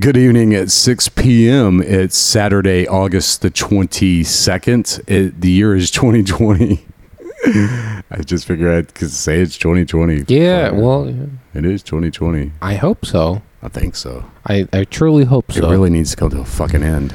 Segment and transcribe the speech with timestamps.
[0.00, 1.80] Good evening at 6 p.m.
[1.80, 5.08] It's Saturday, August the 22nd.
[5.08, 6.84] It, the year is 2020.
[7.46, 10.24] I just figured I could say it's 2020.
[10.26, 10.78] Yeah, Fuck.
[10.78, 11.26] well, yeah.
[11.54, 12.50] it is 2020.
[12.60, 13.42] I hope so.
[13.62, 14.24] I think so.
[14.46, 15.68] I, I truly hope It so.
[15.68, 17.14] It really needs to come to a fucking end.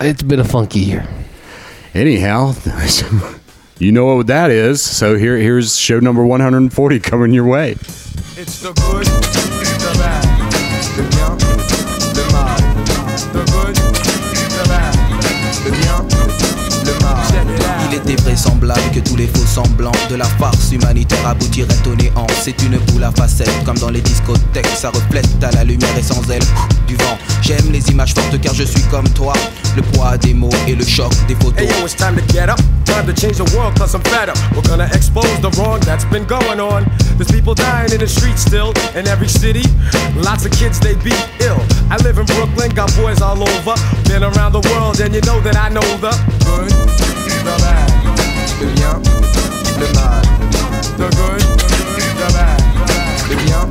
[0.00, 1.06] it's been a funky year.
[1.94, 2.54] Anyhow,
[3.78, 4.80] you know what that is.
[4.80, 7.72] So here, here's show number 140 coming your way.
[7.72, 10.52] It's the good, the bad,
[10.96, 11.67] the bien,
[15.70, 15.97] le bien,
[17.98, 22.26] était vraisemblable que tous les faux semblants de la farce humanitaire aboutiraient au néant.
[22.42, 24.66] C'est une boule à facettes, comme dans les discothèques.
[24.76, 26.42] Ça reflète à la lumière et sans elle
[26.86, 27.18] du vent.
[27.42, 29.32] J'aime les images fortes car je suis comme toi.
[29.76, 31.58] Le poids des mots et le choc des photos.
[31.58, 32.58] Hey yo, it's time to get up.
[32.84, 34.36] Time to change the world, cause I'm fed up.
[34.54, 36.84] We're gonna expose the wrong that's been going on.
[37.16, 39.62] There's people dying in the streets still, in every city.
[40.16, 41.60] Lots of kids, they be ill.
[41.90, 43.74] I live in Brooklyn, got boys all over.
[44.08, 46.12] Been around the world, and you know that I know the
[46.44, 46.70] good,
[47.44, 47.87] the bad,
[48.60, 49.00] le bien,
[49.78, 50.22] le mal.
[50.96, 51.42] The good,
[53.28, 53.68] le bien,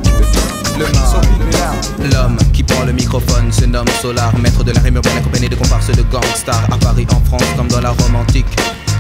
[0.78, 2.12] le mal.
[2.12, 5.56] L'homme qui prend le microphone se nomme Solar, maître de la rime urbaine accompagné de
[5.56, 8.46] comparses de gangsters à Paris, en France, comme dans la Rome antique.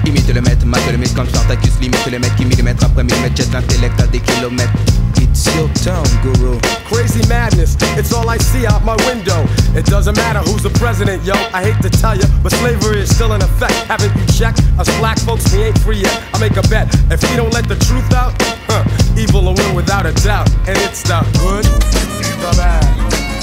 [0.05, 3.35] Imite le maître, mate le mythe comme Spartacus, limite le mec qui millimètre après millimètre
[3.35, 4.71] jette l'intellect à des kilomètres.
[5.19, 6.57] It's your town, guru.
[6.89, 9.45] Crazy madness, it's all I see out my window.
[9.75, 11.33] It doesn't matter who's the president, yo.
[11.53, 13.73] I hate to tell you, but slavery is still in effect.
[13.87, 14.61] Haven't you checked?
[14.79, 16.23] Us black folks, we ain't free yet.
[16.33, 16.87] I make a bet.
[17.11, 18.33] If we don't let the truth out,
[18.67, 18.83] huh,
[19.15, 20.49] evil will win without a doubt.
[20.67, 22.83] And it's the good, the bad,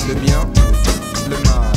[0.08, 0.42] Le bien,
[1.30, 1.73] le mal.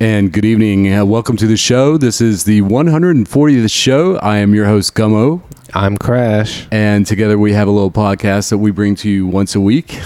[0.00, 0.92] And good evening.
[0.92, 1.96] Uh, welcome to the show.
[1.96, 4.16] This is the 140th show.
[4.18, 5.42] I am your host, Gummo.
[5.74, 6.68] I'm Crash.
[6.70, 10.00] And together we have a little podcast that we bring to you once a week.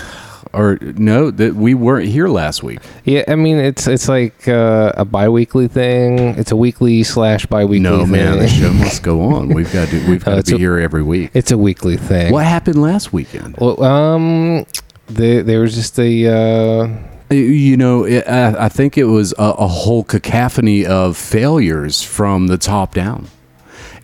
[0.54, 2.80] Or no, that we weren't here last week.
[3.04, 6.18] Yeah, I mean it's it's like uh, a bi-weekly thing.
[6.38, 8.10] It's a weekly slash bi-weekly No, thing.
[8.12, 9.48] man, the show must go on.
[9.48, 11.30] We've got to, we've got Uh, to be a- here every week.
[11.32, 12.32] It's a weekly thing.
[12.32, 13.56] What happened last weekend?
[13.58, 14.66] Well, um,
[15.06, 16.88] there there was just a uh,
[17.32, 22.46] You know, it, I, I think it was a, a whole cacophony of failures from
[22.46, 23.28] the top down.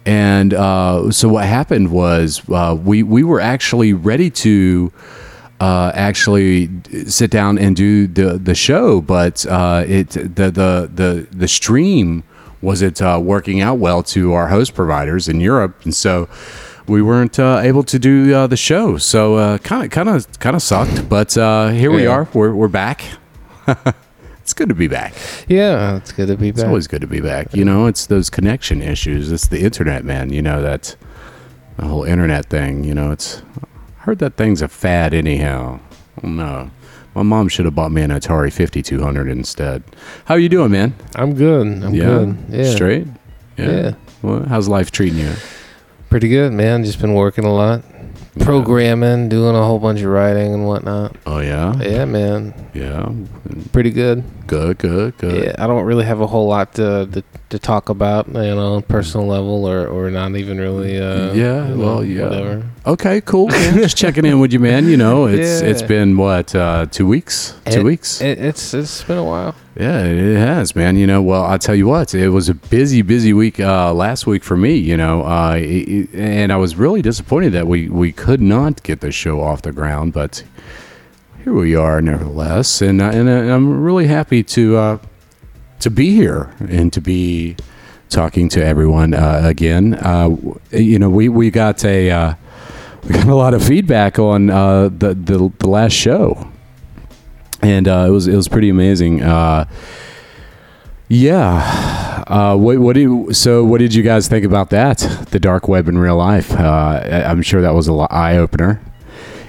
[0.06, 4.91] And uh, so what happened was uh, we we were actually ready to
[5.61, 6.71] uh, actually
[7.06, 12.22] sit down and do the the show, but uh, it the the the the stream
[12.62, 16.28] wasn't uh, working out well to our host providers in Europe, and so
[16.88, 18.97] we weren't uh, able to do uh, the show.
[18.99, 22.28] So kind of kind of kind of sucked, but uh, here we are.
[22.32, 23.04] We're we're back.
[24.41, 25.15] it's good to be back.
[25.47, 25.97] yeah.
[25.97, 26.59] It's good to be back.
[26.60, 27.54] It's always good to be back.
[27.54, 29.31] You know, it's those connection issues.
[29.31, 30.32] It's the internet, man.
[30.32, 30.97] You know that
[31.76, 32.84] the whole internet thing.
[32.84, 33.43] You know, it's
[34.00, 35.81] I heard that thing's a fad anyhow.
[36.25, 36.70] Oh, no,
[37.15, 39.82] my mom should have bought me an Atari Fifty Two Hundred instead.
[40.25, 40.94] How you doing, man?
[41.15, 41.66] I'm good.
[41.84, 42.37] I'm good.
[42.49, 42.75] Yeah.
[42.75, 43.06] straight.
[43.59, 43.94] Yeah.
[44.22, 45.32] Well, how's life treating you?
[46.11, 46.85] Pretty good, man.
[46.85, 47.83] Just been working a lot,
[48.41, 51.15] programming, doing a whole bunch of writing and whatnot.
[51.27, 52.55] Oh yeah, Yeah, man.
[52.75, 53.11] yeah.
[53.73, 54.25] Pretty good.
[54.49, 55.45] Good, good, good.
[55.45, 58.73] Yeah, I don't really have a whole lot to to, to talk about, you know,
[58.75, 60.99] on a personal level or, or not even really.
[60.99, 62.25] Uh, Yeah, you know, well, yeah.
[62.29, 62.63] whatever.
[62.87, 63.49] Okay, cool.
[63.49, 63.75] man.
[63.85, 64.89] Just checking in with you, man.
[64.89, 65.87] You know, it's it's Yeah.
[65.89, 67.55] been what uh, two weeks?
[67.67, 68.21] Two It- weeks.
[68.23, 69.55] It, it's it's been a while.
[69.79, 70.97] Yeah, it has, man.
[70.97, 74.27] You know, well, I'll tell you what, it was a busy, busy week uh, last
[74.27, 77.89] week for me, you know, uh, it- it- and I was really disappointed that we,
[77.89, 80.43] we could not get the show off the ground, but
[81.49, 82.83] here we are nevertheless.
[82.83, 84.99] And, uh, and, uh, I'm really happy to, uh,
[85.81, 87.57] to be here and to be
[88.11, 89.99] talking to everyone uh, again.
[90.71, 92.37] You know, we, we got a,
[93.05, 96.53] we got a lot of feedback on the, the, the last show
[97.63, 99.21] and it was it was pretty amazing.
[101.09, 102.25] Yeah.
[102.27, 104.99] Uh, what what do so what did you guys think about that?
[105.31, 106.53] The dark web in real life.
[106.53, 108.83] Uh, I'm sure that was a eye opener,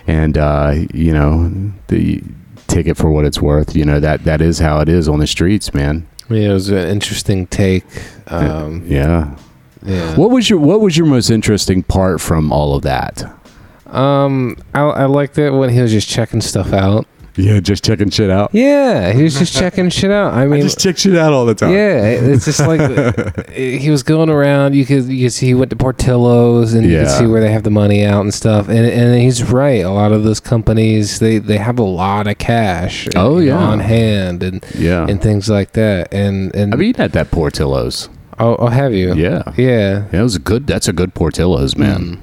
[0.09, 2.23] and uh, you know the
[2.65, 3.75] take it for what it's worth.
[3.75, 6.07] You know that that is how it is on the streets, man.
[6.29, 7.85] Yeah, it was an interesting take.
[8.27, 9.35] Um, yeah.
[9.83, 10.15] yeah.
[10.15, 13.23] What was your what was your most interesting part from all of that?
[13.85, 17.05] Um, I, I liked it when he was just checking stuff out.
[17.39, 18.49] Yeah, just checking shit out.
[18.53, 20.33] Yeah, he was just checking shit out.
[20.33, 21.71] I mean, I just check shit out all the time.
[21.71, 24.75] yeah, it's just like he was going around.
[24.75, 27.51] You could you could see he went to Portillo's and you could see where they
[27.51, 28.67] have the money out and stuff.
[28.67, 29.83] And and he's right.
[29.85, 33.07] A lot of those companies they they have a lot of cash.
[33.15, 33.57] Oh, know, yeah.
[33.57, 35.07] on hand and Yeah.
[35.07, 36.13] and things like that.
[36.13, 38.09] And and I've eaten at that Portillo's.
[38.39, 39.13] oh, oh have you?
[39.15, 39.43] Yeah.
[39.55, 40.07] yeah.
[40.11, 40.67] Yeah, it was a good.
[40.67, 42.01] That's a good Portillo's, man.
[42.01, 42.19] Mm.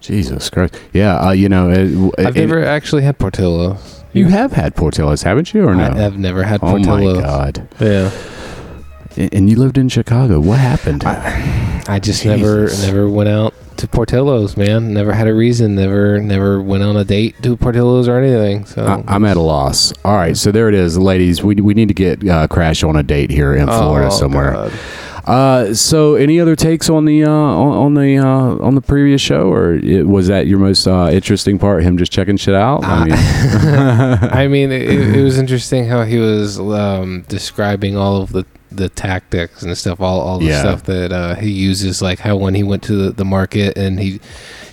[0.00, 0.78] Jesus Christ.
[0.92, 4.04] Yeah, uh, you know, it, I've it- actually had Portillo's.
[4.16, 5.84] You have had Portillo's, haven't you, or no?
[5.84, 7.20] I have never had oh my Portillo's.
[7.22, 7.68] God!
[7.80, 8.10] Yeah.
[9.32, 10.40] And you lived in Chicago.
[10.40, 11.02] What happened?
[11.04, 14.92] I just never never went out to Portillo's, man.
[14.92, 15.74] Never had a reason.
[15.74, 18.66] Never never went on a date to Portillo's or anything.
[18.66, 19.92] So I, I'm at a loss.
[20.04, 21.42] All right, so there it is, ladies.
[21.42, 24.52] We, we need to get uh, Crash on a date here in Florida Oh, somewhere.
[24.52, 24.72] God.
[25.26, 29.20] Uh, so any other takes on the uh, on, on the uh, on the previous
[29.20, 31.82] show, or it, was that your most uh, interesting part?
[31.82, 32.84] Him just checking shit out.
[32.84, 33.12] I mean,
[34.32, 38.88] I mean, it, it was interesting how he was um, describing all of the, the
[38.88, 40.60] tactics and stuff, all, all the Yeah.
[40.60, 43.98] stuff that uh, he uses, like how when he went to the, the market and
[43.98, 44.20] he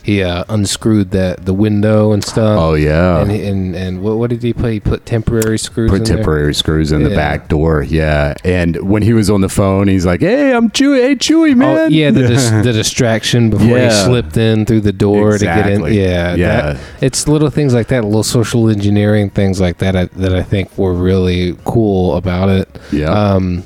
[0.03, 2.59] he uh, unscrewed that the window and stuff.
[2.59, 4.71] oh yeah, And, and and what, what did he put?
[4.73, 5.89] He put temporary screws.
[5.89, 6.17] put in there?
[6.17, 7.81] temporary screws in the back door.
[7.83, 11.01] Yeah, and when he was on the phone, he's like, "Hey, I'm Chewy.
[11.01, 14.91] Hey, Chewy, Oh, man." yeah, the, dis- the distraction before he slipped in through the
[14.94, 15.81] door to get in.
[15.85, 16.61] Yeah, Yeah.
[16.73, 20.44] that- it's little things like that, little social engineering things like that I, that I
[20.44, 22.67] think were really cool about it.
[22.91, 23.05] yeah.
[23.09, 23.63] Um,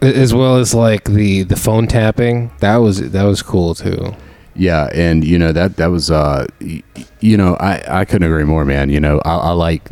[0.00, 4.14] as well as like the the phone tapping, that was that was cool too.
[4.56, 8.64] Yeah, and you know that that was uh, you know I I couldn't agree more,
[8.64, 8.90] man.
[8.90, 9.90] You know I, I like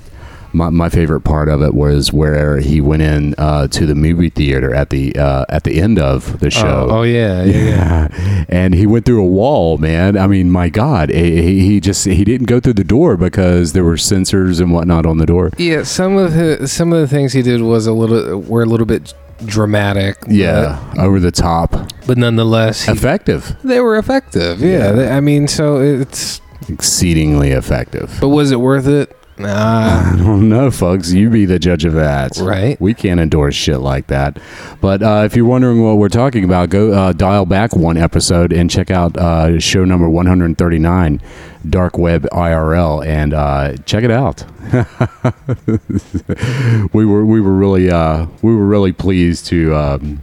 [0.53, 4.29] my my favorite part of it was where he went in uh, to the movie
[4.29, 6.89] theater at the uh, at the end of the show.
[6.91, 8.45] Oh, oh yeah, yeah, yeah.
[8.49, 10.17] And he went through a wall, man.
[10.17, 13.73] I mean, my God, he, he he just he didn't go through the door because
[13.73, 15.51] there were sensors and whatnot on the door.
[15.59, 18.67] Yeah, some of the some of the things he did was a little were a
[18.67, 19.15] little bit
[19.47, 20.17] dramatic.
[20.29, 24.61] Yeah, over the top, but, but nonetheless, he- effective, they were effective.
[24.61, 24.93] Yeah, Yeah.
[24.93, 26.41] they- I mean, so it's.
[26.69, 28.17] exceedingly effective.
[28.21, 29.17] But was it worth it?
[29.39, 29.49] Nah.
[30.13, 31.13] I don't know, folks.
[31.13, 32.37] You be the judge of that.
[32.37, 32.81] Right.
[32.81, 34.39] We can't endorse shit like that.
[34.81, 38.53] But uh, if you're wondering what we're talking about, go uh, dial back one episode
[38.53, 41.21] and check out uh, show number 139,
[41.69, 44.45] Dark Web IRL, and uh, check it out.
[46.93, 49.75] we were we were really uh, we were really pleased to.
[49.75, 50.21] Um,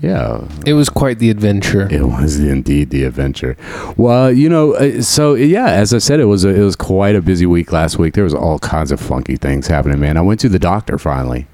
[0.00, 1.88] yeah, It was quite the adventure.
[1.90, 3.56] it was indeed the adventure.
[3.96, 7.16] Well, you know, uh, so yeah, as I said, it was a, it was quite
[7.16, 8.14] a busy week last week.
[8.14, 10.16] There was all kinds of funky things happening, man.
[10.16, 11.46] I went to the doctor finally.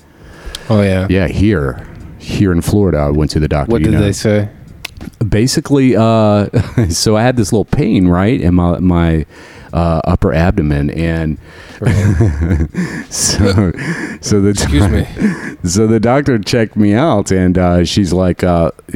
[0.69, 1.06] Oh yeah.
[1.11, 1.87] Yeah, here,
[2.19, 3.72] here in Florida, I went to the doctor.
[3.72, 4.00] What did know.
[4.00, 4.49] they say?
[5.26, 6.49] Basically, uh,
[6.90, 9.25] so I had this little pain right in my my
[9.72, 11.38] uh, upper abdomen, and
[13.11, 13.73] so
[14.21, 15.05] so the Excuse me.
[15.69, 18.71] so the doctor checked me out and uh, she's like uh,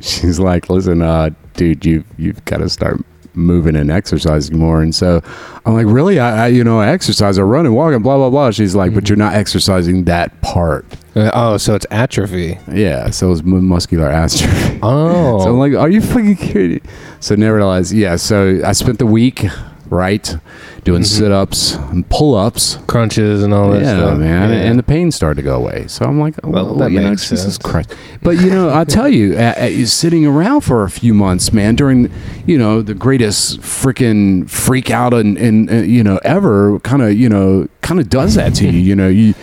[0.00, 3.04] she's like listen uh, dude you you've got to start
[3.34, 4.82] moving and exercising more.
[4.82, 5.22] And so
[5.64, 6.18] i'm like really?
[6.20, 8.50] I, I you know I exercise i run and walk and blah blah blah.
[8.50, 10.86] She's like but you're not exercising that part.
[11.16, 12.58] Uh, oh, so it's atrophy.
[12.72, 14.78] yeah so it's muscular atrophy.
[14.82, 15.42] Oh.
[15.42, 16.82] so i'm like are you fucking kidding?
[17.18, 19.46] So nevertheless yeah so i spent the week
[19.90, 20.36] right
[20.84, 24.18] doing sit-ups and pull-ups crunches and all that yeah, stuff.
[24.18, 24.56] man, Yeah.
[24.70, 25.86] and the pain started to go away.
[25.88, 27.58] So I'm like, Well, well, that you know, makes Jesus sense.
[27.58, 27.94] Christ.
[28.22, 31.74] But you know, I tell you, uh, uh, sitting around for a few months, man,
[31.74, 32.10] during
[32.46, 37.12] you know the greatest freaking freak out and and uh, you know ever, kind of
[37.14, 38.78] you know kind of does that to you.
[38.78, 39.34] You know, you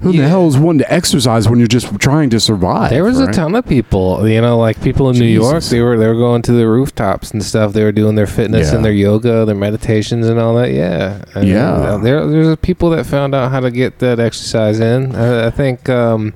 [0.00, 2.90] who the hell is one to exercise when you're just trying to survive?
[2.90, 3.28] There was right?
[3.28, 5.62] a ton of people, you know, like people in New York.
[5.64, 7.72] They were they were going to the rooftops and stuff.
[7.72, 8.76] They were doing their fitness Yeah.
[8.76, 10.70] and their yoga, their meditations and all that.
[10.72, 11.98] Yeah, I mean, Yeah.
[12.02, 15.14] There there's people that found out how to get that exercise in.
[15.16, 16.32] I, I think um,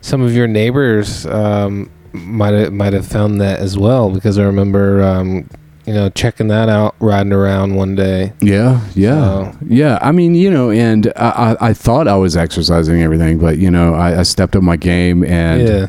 [0.00, 4.44] some of your neighbors um, might have might have found that as well because I
[4.44, 5.02] remember.
[5.02, 5.48] Um,
[5.86, 8.32] you know, checking that out, riding around one day.
[8.40, 9.20] Yeah, yeah,
[9.52, 9.98] So- yeah.
[10.00, 13.70] I mean, you know, and I, I, I thought I was exercising everything, but you
[13.70, 15.86] know, I, I stepped up my game and yeah,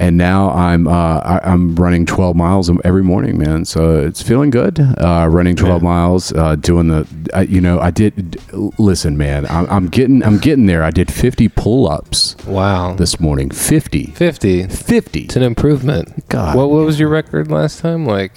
[0.00, 3.64] and now I'm uh, I, I'm running 12 miles every morning, man.
[3.66, 4.80] So it's feeling good.
[4.80, 5.88] Uh, running 12 Yeah.
[5.88, 8.40] miles, uh, doing the, I, you know, I did.
[8.78, 10.82] Listen, man, I'm, I'm getting I'm getting there.
[10.82, 13.50] I did 50 pull-ups wow, this morning.
[13.50, 14.66] 50, fifty.
[14.66, 16.26] 50, It's an improvement.
[16.28, 16.56] God.
[16.56, 18.06] what what was your record last time?
[18.06, 18.32] Like,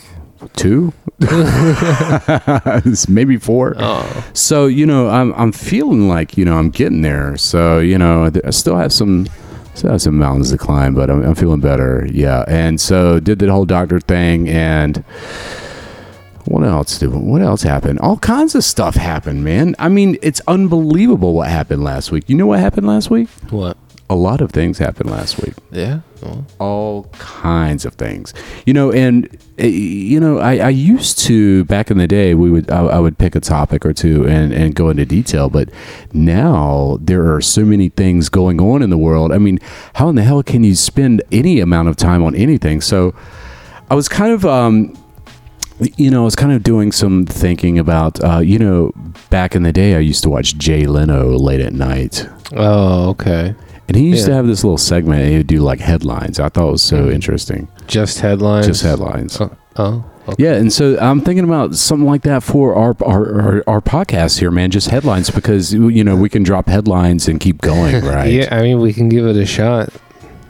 [0.56, 0.94] two,
[3.08, 3.76] maybe four.
[3.78, 7.38] oh, So you know, I'm I'm feeling like you know I'm getting there.
[7.38, 9.28] So you know, I still have some.
[9.76, 12.08] Still have some mountains to climb, but I'm, I'm feeling better.
[12.12, 14.98] Yeah, and so did the whole doctor thing, and
[16.46, 17.00] what else?
[17.00, 17.98] Did, what else happened?
[17.98, 19.76] All kinds of stuff happened, man.
[19.80, 22.26] I mean, it's unbelievable what happened last week.
[22.28, 23.30] You know what happened last week?
[23.50, 23.76] what?
[24.14, 25.98] A lot of things happened last week Yeah.
[26.22, 28.26] Well, all kinds of things
[28.68, 29.18] you know and
[29.60, 33.00] uh, you know I, I used to back in the day we would I, I
[33.04, 35.68] would pick a topic or two and, and go into detail but
[36.14, 39.58] now there are so many things going on in the world i mean
[39.96, 43.14] how in the hell can you spend any amount of time on anything so
[43.90, 44.76] i was kind of um
[45.98, 48.92] You know, I was kind of doing some thinking about, uh, you know,
[49.30, 52.16] back in the day, I used to watch Jay Leno late at night.
[52.56, 53.56] Oh, okay.
[53.88, 55.22] And he used to have this little segment.
[55.22, 56.40] And he would do like headlines.
[56.40, 57.68] I thought it was so interesting.
[57.88, 58.68] Just headlines.
[58.68, 59.40] Just headlines.
[59.40, 60.44] Oh, oh okay.
[60.44, 64.40] Yeah, and so I'm thinking about something like that for our our, our our podcast
[64.40, 64.72] here, man.
[64.72, 68.32] Just headlines because you know we can drop headlines and keep going, right?
[68.32, 69.90] Yeah, I mean, we can give it a shot.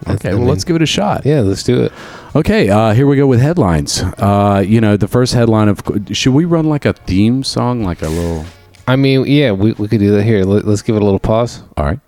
[0.08, 1.26] Okay, I well, mean, let's give it a shot.
[1.26, 1.94] Yeah, let's do it.
[2.36, 4.02] Okay, uh, here we go with headlines.
[4.02, 8.02] Uh, you know, the first headline of should we run like a theme song, like
[8.02, 8.46] a little?
[8.88, 10.44] I mean, yeah, we, we could do that here.
[10.44, 11.64] Let, let's give it a little pause.
[11.78, 12.00] All right.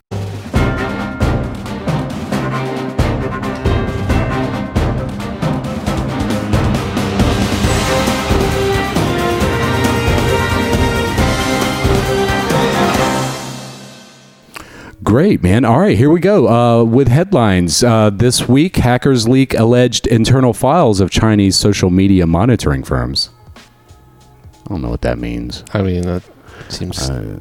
[15.06, 15.64] Great, man.
[15.66, 16.48] All right, here we go.
[16.48, 17.84] Uh, with headlines.
[17.84, 23.30] Uh, this week, hackers leak alleged internal files of Chinese social media monitoring firms.
[23.56, 25.64] I don't know what that means.
[25.74, 26.24] I mean, that
[26.70, 27.10] seems.
[27.10, 27.40] Uh,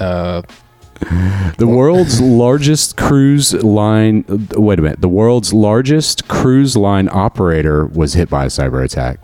[0.00, 0.42] Uh,
[1.58, 4.24] The world's largest cruise line.
[4.28, 5.00] uh, Wait a minute.
[5.02, 9.18] The world's largest cruise line operator was hit by a cyber attack.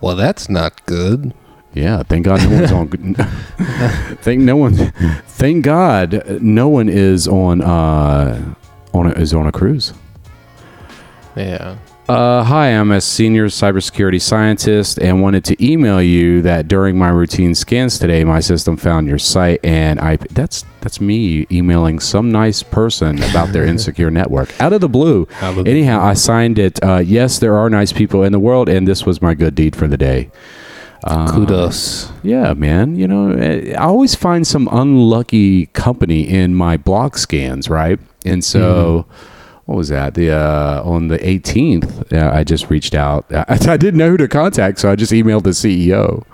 [0.00, 1.34] well, that's not good.
[1.78, 3.14] Yeah, thank God no one's on.
[4.22, 4.74] thank no one.
[4.74, 7.62] Thank God no one is on.
[7.62, 8.54] Uh,
[8.94, 9.92] on a, is on a cruise.
[11.36, 11.78] Yeah.
[12.08, 17.10] Uh, hi, I'm a senior cybersecurity scientist and wanted to email you that during my
[17.10, 22.32] routine scans today, my system found your site and I that's that's me emailing some
[22.32, 25.28] nice person about their insecure network out of the blue.
[25.42, 26.82] Of the Anyhow, I signed it.
[26.82, 29.76] Uh, yes, there are nice people in the world, and this was my good deed
[29.76, 30.30] for the day.
[31.04, 32.10] Uh, Kudos.
[32.22, 32.96] yeah, man.
[32.96, 37.98] You know, eh, I always find some unlucky company in my block scans, right?
[38.24, 39.06] And so,
[39.66, 40.14] what was that?
[40.14, 43.26] The uh, on the 18th, uh, I just reached out.
[43.30, 46.24] I, I didn't know who to contact, so I just emailed the CEO.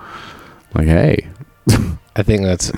[0.74, 1.28] Like, hey,
[2.16, 2.70] I think that's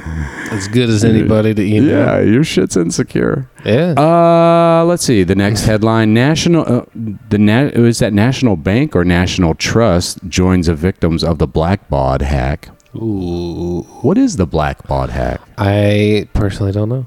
[0.50, 1.90] as good as anybody to email.
[1.90, 3.48] yeah, your shit's insecure.
[3.66, 3.92] Yeah.
[3.98, 5.24] Uh, let's see.
[5.24, 6.84] The next headline: National, uh,
[7.28, 12.22] the na- is that National Bank or National Trust joins the victims of the Blackbaud
[12.22, 12.70] hack.
[12.94, 13.82] Ooh.
[14.00, 15.40] What is the Blackbaud hack?
[15.58, 17.06] I personally don't know.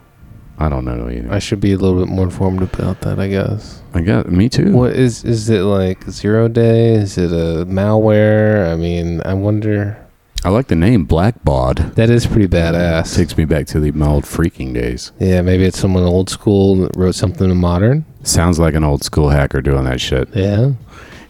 [0.60, 1.32] I don't know either.
[1.34, 3.82] I should be a little bit more informed about that, I guess.
[3.94, 4.74] I got me too.
[4.74, 6.94] What is is it like zero day?
[6.94, 8.72] Is it a malware?
[8.72, 9.98] I mean, I wonder.
[10.44, 11.96] I like the name Blackbaud.
[11.96, 13.14] That is pretty badass.
[13.16, 15.12] Takes me back to the my old freaking days.
[15.20, 18.06] Yeah, maybe it's someone old school that wrote something modern.
[18.24, 20.30] Sounds like an old school hacker doing that shit.
[20.34, 20.72] Yeah.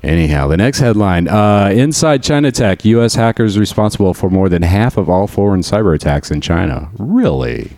[0.04, 3.16] Anyhow, the next headline: uh, Inside China Tech, U.S.
[3.16, 6.90] hackers responsible for more than half of all foreign cyber attacks in China.
[7.00, 7.72] Really?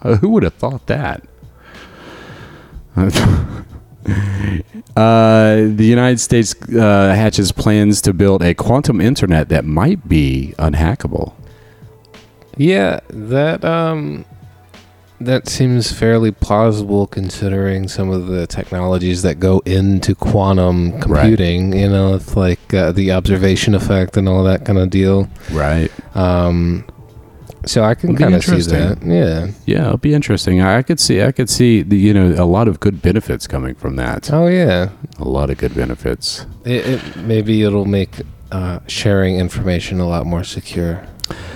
[0.00, 1.24] Uh, who would have thought that?
[4.96, 10.54] uh, the United States uh, hatches plans to build a quantum internet that might be
[10.58, 11.34] unhackable.
[12.56, 14.24] Yeah, that um
[15.20, 21.88] that seems fairly plausible considering some of the technologies that go into quantum computing, you
[21.88, 25.28] know, it's like uh, the observation effect and all that kind of deal.
[25.52, 25.90] Right.
[26.16, 26.84] Um
[27.66, 29.02] so I can be kind of see that.
[29.02, 29.10] interesting.
[29.10, 29.48] Yeah.
[29.66, 30.60] Yeah, it'll be interesting.
[30.60, 33.46] I, I could see, I could see the, you know, a lot of good benefits
[33.46, 34.32] coming from that.
[34.32, 34.90] Oh yeah.
[35.18, 36.46] A lot of good benefits.
[36.64, 41.06] It, it maybe it'll make uh, sharing information a lot more secure.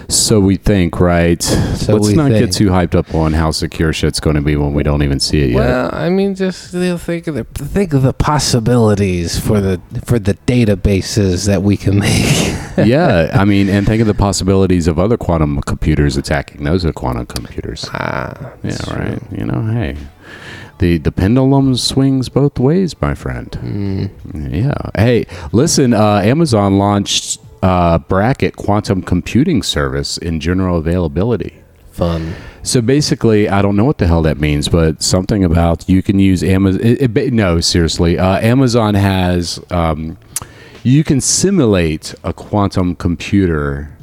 [0.08, 1.42] So we think, right?
[1.42, 2.46] So Let's not think.
[2.46, 5.18] get too hyped up on how secure shit's going to be when we don't even
[5.18, 5.56] see it yet.
[5.56, 9.80] Well, I mean, just you know, think of the think of the possibilities for the
[10.04, 12.54] for the databases that we can make.
[12.86, 16.92] yeah, I mean, and think of the possibilities of other quantum computers attacking those are
[16.92, 17.88] quantum computers.
[17.92, 19.20] ah, Yeah, that's right.
[19.32, 19.96] You know, hey,
[20.78, 23.50] the the pendulum swings both ways, my friend.
[23.50, 24.52] Mm.
[24.52, 24.90] Yeah.
[24.94, 25.92] Hey, listen.
[25.94, 31.62] Uh, Amazon launched uh, Braket quantum computing service in general availability.
[31.92, 32.34] Fun.
[32.62, 36.18] So basically, I don't know what the hell that means, but something about you can
[36.18, 36.80] use Amazon.
[36.84, 39.60] It, it, no, seriously, uh, Amazon has.
[39.70, 40.18] Um,
[40.82, 43.95] you can simulate a quantum computer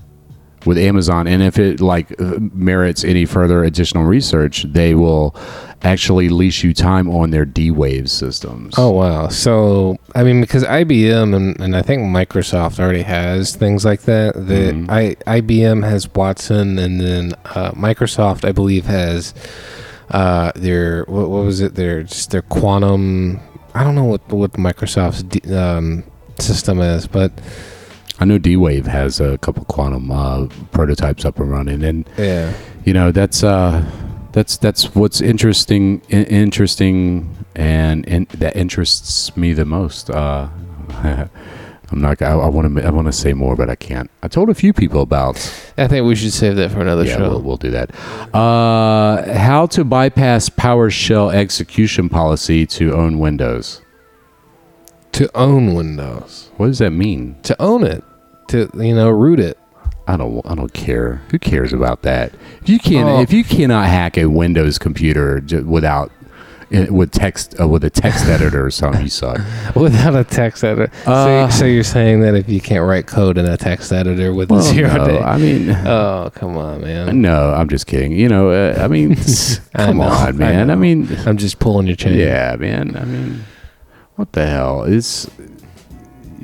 [0.65, 5.36] with Amazon, and if it like uh, merits any further additional research, they will
[5.82, 8.74] actually lease you time on their D Wave systems.
[8.77, 9.27] Oh wow!
[9.27, 14.34] So I mean, because IBM and, and I think Microsoft already has things like that.
[14.36, 14.89] The Mhm.
[14.89, 19.34] I IBM has Watson, and then uh, Microsoft, I believe, has
[20.12, 21.75] uh, their what, what was it?
[21.75, 23.39] Their just their quantum.
[23.75, 26.03] I don't know what what Microsoft's um,
[26.39, 27.32] system is, but
[28.24, 32.53] I know D Wave has a couple quantum uh, prototypes up and running, and yeah,
[32.86, 33.84] you know that's uh
[34.32, 40.48] that's that's what's interesting in, interesting and, and that interests me the most uh
[41.92, 42.22] I'm not.
[42.22, 42.84] I, I want to.
[42.88, 44.10] I want to say more, but I can't.
[44.24, 45.36] I told a few people about.
[45.77, 47.30] I think we should save that for another Yeah, show.
[47.30, 47.94] we'll, we'll do that.
[48.34, 53.82] Uh, how to bypass PowerShell execution policy to own Windows.
[55.12, 57.36] to own Windows, What does that mean?
[57.44, 58.03] to own it,
[58.54, 59.58] to you know root it.
[60.08, 60.46] I don't.
[60.46, 61.22] I don't care.
[61.32, 62.34] Who cares about that?
[62.62, 63.10] If you can't.
[63.10, 63.22] Oh.
[63.22, 66.12] If you cannot hack a Windows computer without
[66.72, 69.40] eh, with text uh, with a text editor or something, you suck.
[69.76, 70.92] Without a text editor.
[71.06, 74.34] Uh, so, so you're saying that if you can't write code in a text editor
[74.34, 75.20] with Well, zero no, day.
[75.20, 75.70] I mean.
[75.88, 77.22] oh, come on, man.
[77.22, 78.12] No, I'm just kidding.
[78.12, 79.14] You know, uh, I mean,
[79.76, 80.70] I come know, I on, man.
[80.70, 80.80] I, know.
[80.80, 82.18] mean, I'm just pulling your chain.
[82.20, 82.98] yeah, man.
[82.98, 83.46] I mean,
[84.16, 84.84] what the hell?
[84.84, 85.53] It's you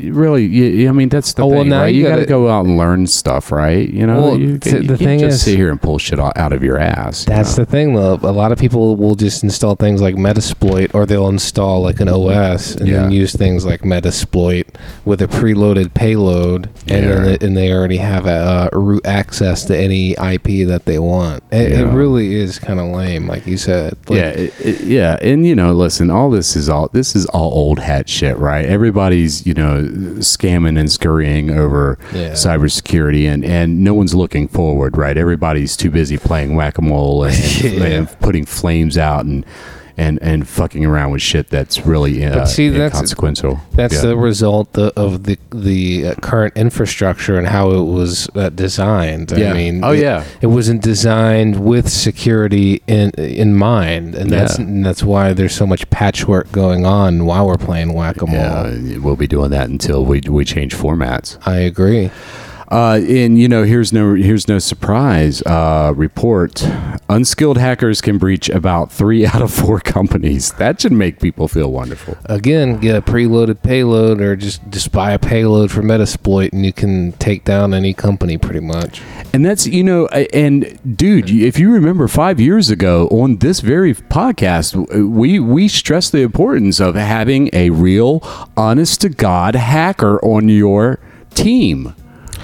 [0.01, 0.45] really.
[0.45, 1.69] You, I mean, that's the Oh, well, thing.
[1.69, 1.93] now right?
[1.93, 3.87] you You got to go out and learn stuff, right?
[3.89, 6.19] You know, Well, you, t- you the thing just is- sit here and pull shit
[6.19, 7.25] out of your ass.
[7.25, 7.65] That's know?
[7.65, 8.13] the thing, though.
[8.23, 12.07] A lot of people will just install things like Metasploit, or they'll install like an
[12.09, 14.65] OS and then use things like Metasploit
[15.05, 17.31] with a preloaded payload, and then Yeah.
[17.31, 21.43] it, and they already have a, uh root access to any IP that they want.
[21.51, 23.93] It, it really is kind of lame, like you said.
[24.07, 27.51] Like, yeah, it- yeah, and you know, listen, all this is all this is all
[27.53, 28.65] old hat shit, right?
[28.65, 29.88] Everybody's you know
[30.19, 32.31] scamming and scurrying over Yeah.
[32.31, 35.17] cybersecurity, and and no one's looking forward, right?
[35.17, 37.83] Everybody's too busy playing whack a mole and, Yeah.
[37.85, 39.45] and putting flames out and.
[39.99, 43.59] And, and fucking around with shit that's really uh, see, that's- inconsequential.
[43.73, 44.01] That's Yeah.
[44.09, 49.31] the result of the the uh, current infrastructure and how it was uh, designed.
[49.31, 49.51] Yeah.
[49.51, 50.23] I mean, Oh, it- yeah.
[50.41, 54.65] it wasn't designed with security in in mind, and that's Yeah.
[54.65, 58.35] and that's why there's so much patchwork going on while we're playing whack a mole.
[58.35, 61.37] Yeah, we'll be doing that until we we change formats.
[61.45, 62.09] I agree.
[62.69, 65.41] Uh, and you know, here's no here's no surprise.
[65.41, 66.63] Uh, report:
[67.09, 70.53] unskilled hackers can breach about three out of four companies.
[70.53, 72.17] That should make people feel wonderful.
[72.25, 76.73] Again, get a preloaded payload, or just just buy a payload for Metasploit, and you
[76.73, 79.01] can take down any company pretty much.
[79.33, 83.95] And that's you know, and dude, if you remember five years ago on this very
[83.95, 88.21] podcast, we we stressed the importance of having a real,
[88.55, 90.99] honest to god hacker on your
[91.33, 91.95] team,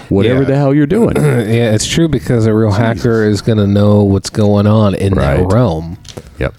[0.10, 0.46] whatever Yeah.
[0.48, 1.16] the hell you're doing.
[1.18, 5.14] yeah, it's true because a real hacker is going to know what's going on in
[5.14, 5.38] Right.
[5.38, 5.98] that realm.
[6.40, 6.54] Yep.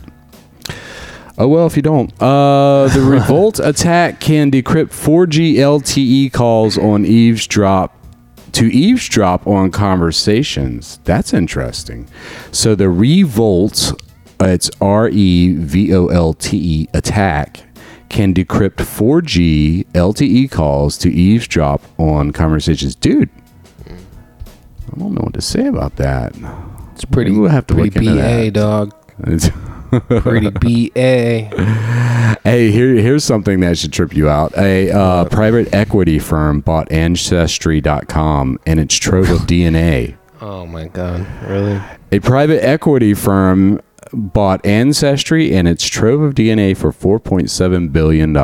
[1.39, 7.05] Oh well, if you don't, uh, the ReVoLTE attack can decrypt 4G LTE calls on
[7.05, 7.95] eavesdrop
[8.53, 10.99] to eavesdrop on conversations.
[11.05, 12.09] That's interesting.
[12.53, 13.93] So the ReVoLTE,
[14.41, 17.65] uh, it's R E V O L T E attack
[18.09, 22.95] can decrypt 4G LTE calls to eavesdrop on conversations.
[22.95, 23.31] Dude,
[23.87, 26.35] I don't know what to say about that.
[26.93, 27.31] It's pretty.
[27.31, 28.53] Maybe we'll have to pretty look into BA, that.
[28.53, 28.95] dog.
[30.23, 32.37] Pretty BA.
[32.43, 34.53] Hey, here, here's something that should trip you out.
[34.59, 40.17] A uh, private equity firm bought Ancestry.com and its trove of DNA.
[40.41, 41.81] Oh my god, really?
[42.13, 43.81] A private equity firm
[44.13, 48.35] bought Ancestry and its trove of DNA for $4.7 billion.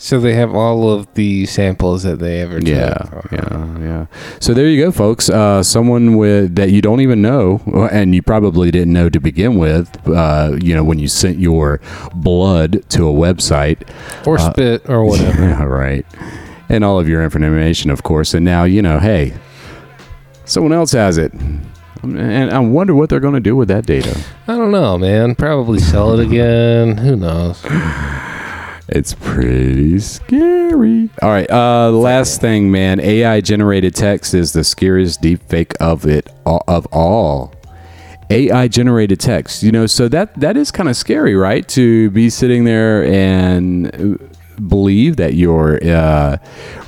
[0.00, 2.68] So they have all of the samples that they ever took.
[2.68, 4.06] Yeah, yeah, yeah.
[4.38, 5.28] So there you go, folks.
[5.28, 9.56] Uh, someone with that you don't even know, and you probably didn't know to begin
[9.58, 9.90] with.
[10.08, 11.80] Uh, you know, when you sent your
[12.14, 13.88] blood to a website,
[14.24, 15.42] Or Uh, spit or whatever.
[15.42, 16.06] Yeah, right.
[16.68, 18.34] And all of your information, of course.
[18.34, 19.34] And now, you know, hey,
[20.44, 21.32] someone else has it.
[22.02, 24.18] And I wonder what they're going to do with that data.
[24.46, 25.34] I don't know, man.
[25.34, 26.96] Probably sell it again.
[26.98, 27.64] Who knows?
[28.90, 31.10] It's pretty scary.
[31.20, 31.50] All right.
[31.50, 33.00] Uh, last thing, man.
[33.00, 37.52] AI generated text is the scariest deepfake of it of all.
[38.30, 39.62] AI generated text.
[39.62, 41.68] You know, so that that is kind of scary, right?
[41.68, 44.18] To be sitting there and
[44.68, 46.38] believe that you're uh,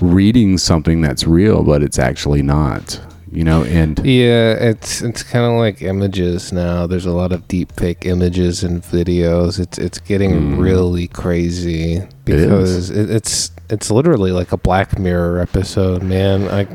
[0.00, 2.98] reading something that's real, but it's actually not.
[3.32, 6.86] You know, and Yeah, it's it's kind of like images now.
[6.88, 9.60] There's a lot of deep fake images and videos.
[9.60, 10.58] It's it's getting Mm.
[10.58, 16.46] really crazy because it, it's it's literally like a Black Mirror episode, man.
[16.46, 16.70] Like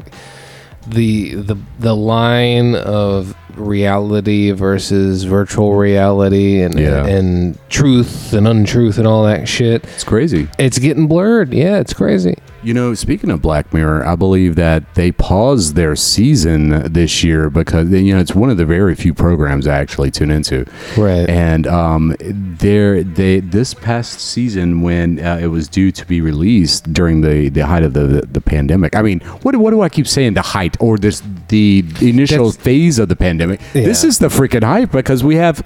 [0.87, 7.05] the the the line of reality versus virtual reality and Yeah.
[7.05, 9.83] and truth and untruth and all that shit.
[9.83, 10.47] it's crazy.
[10.57, 11.53] It's getting blurred.
[11.53, 12.37] Yeah, it's crazy.
[12.65, 17.51] You know, speaking of Black Mirror, I believe that they paused their season this year
[17.51, 20.65] because you know it's one of the very few programs I actually tune into.
[20.97, 21.30] Right.
[21.30, 26.91] And um, there, they this past season when uh, it was due to be released
[26.91, 28.95] during the, the height of the the pandemic.
[28.95, 30.34] I mean, what what do I keep saying?
[30.34, 33.60] The height or this the initial That's- phase of the pandemic.
[33.73, 35.60] This is the freaking hype because we have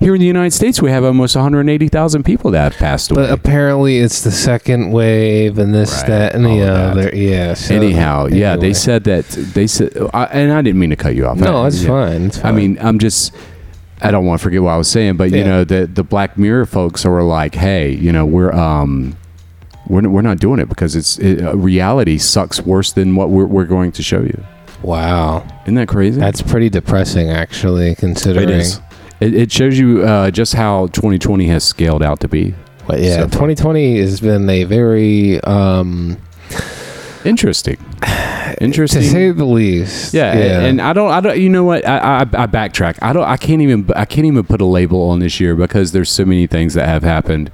[0.00, 3.22] here in the United States we have almost 180,000 people that have passed away.
[3.22, 6.08] But apparently, it's the second wave and this, Right.
[6.08, 6.94] that, Anyhow, that.
[6.94, 7.54] there, yeah.
[7.54, 11.14] so- Anyhow, yeah, they said that they said, I, and I didn't mean to cut
[11.14, 11.36] you off.
[11.38, 11.88] No, I- it's yeah.
[11.88, 12.22] fine.
[12.26, 12.54] It's fine.
[12.54, 13.34] I mean, I'm just.
[14.02, 16.38] I don't want to forget what I was saying, but you know, the the Black
[16.38, 19.14] Mirror folks are like, "Hey, you know, we're um,
[19.86, 23.44] we're we're not doing it because it's it, uh, reality sucks worse than what we're
[23.44, 24.42] we're going to show you."
[24.82, 26.18] wow, Isn't that crazy?
[26.18, 28.48] that's pretty depressing, actually, considering.
[28.48, 28.80] it is.
[29.20, 32.54] It, it shows you uh, just how 2020 has scaled out to be.
[32.86, 36.16] But yeah, So 2020 has been a very, um,
[37.24, 37.76] Interesting.
[38.60, 39.02] Interesting.
[39.02, 40.14] To say the least.
[40.14, 41.86] Yeah, and I don't, I don't, you know what?
[41.86, 42.98] I, I, I backtrack.
[43.02, 45.92] I don't, I can't even, I can't even put a label on this year because
[45.92, 47.50] there's so many things that have happened.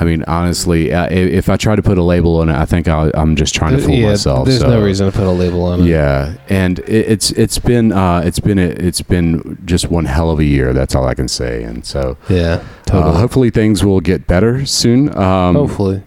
[0.00, 2.88] I mean, honestly, uh, if I try to put a label on it, I think
[2.88, 4.48] I'll, I'm just trying to fool yeah, myself.
[4.48, 5.86] There's so- no reason to put a label on it.
[5.86, 10.30] Yeah, and it, it's it's been uh, it's been a, it's been just one hell
[10.30, 10.72] of a year.
[10.72, 11.62] That's all I can say.
[11.62, 13.16] And so, Yeah, uh, totally.
[13.18, 15.16] hopefully, things will get better soon.
[15.16, 16.02] Um, Hopefully.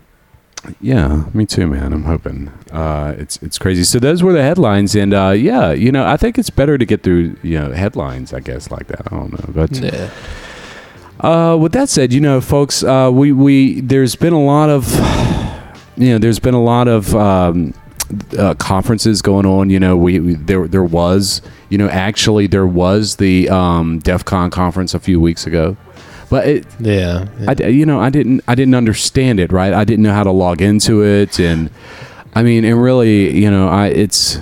[0.82, 1.94] Yeah, me too, man.
[1.94, 2.50] I'm hoping.
[2.72, 3.84] Uh, it's it's crazy.
[3.84, 6.86] So those were the headlines, and uh, yeah, you know, I think it's better to
[6.86, 9.12] get through you know headlines, I guess, like that.
[9.12, 10.10] I don't know, but Yeah.
[11.20, 14.88] uh, with that said, you know, folks, uh, we we there's been a lot of
[15.98, 17.74] you know there's been a lot of um,
[18.38, 19.70] uh, conferences going on.
[19.70, 24.26] You know, we, we there there was you know actually there was the um, DEF
[24.26, 25.76] CON conference a few weeks ago,
[26.30, 27.28] but it Yeah.
[27.48, 29.74] I, d- you know, I didn't, I didn't understand it, right?
[29.74, 31.70] I didn't know how to log into it, and
[32.36, 34.40] I mean, and really, you know, I it's,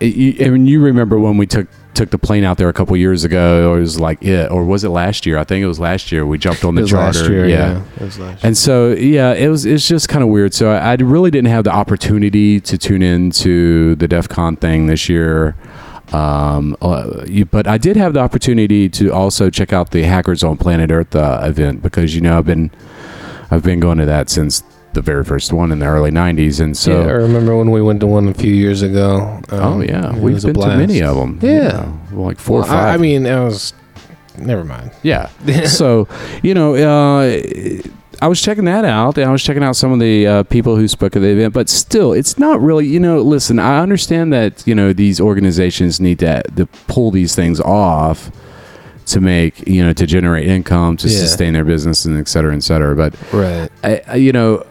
[0.00, 2.72] it, you, I mean, you remember when we took took the plane out there a
[2.72, 5.38] couple years ago, or it was like it, or was it last year?
[5.38, 6.26] I think it was last year.
[6.26, 7.46] We jumped on the charter, year.
[7.48, 7.82] Yeah.
[7.96, 8.48] It was last year.
[8.48, 10.52] and so, yeah, it was it's just kind of weird.
[10.54, 14.56] So I, I really didn't have the opportunity to tune in to the DEF CON
[14.56, 15.54] thing this year.
[16.12, 20.44] Um, uh, you, but I did have the opportunity to also check out the Hackers
[20.44, 22.70] on Planet Earth uh, event because you know I've been
[23.50, 24.62] I've been going to that since
[24.92, 27.82] the very first one in the early '90s, and so yeah, I remember when we
[27.82, 29.40] went to one a few years ago.
[29.50, 31.38] oh Um, yeah, we've been to many of them.
[31.42, 31.90] Yeah.
[32.12, 32.84] like four Well, or five.
[32.90, 33.72] I, I mean, it was.
[34.38, 34.90] Never mind.
[35.02, 35.28] Yeah.
[35.66, 36.08] so,
[36.42, 37.40] you know, uh,
[38.22, 40.76] I was checking that out, and I was checking out some of the uh, people
[40.76, 41.54] who spoke at the event.
[41.54, 42.86] But still, it's not really.
[42.86, 47.34] You know, listen, I understand that you know these organizations need to to pull these
[47.34, 48.30] things off
[49.06, 51.18] to make you know to generate income to Yeah.
[51.18, 52.96] sustain their business and et cetera, et cetera.
[52.96, 53.70] But Right.
[53.82, 54.64] I, I- you know,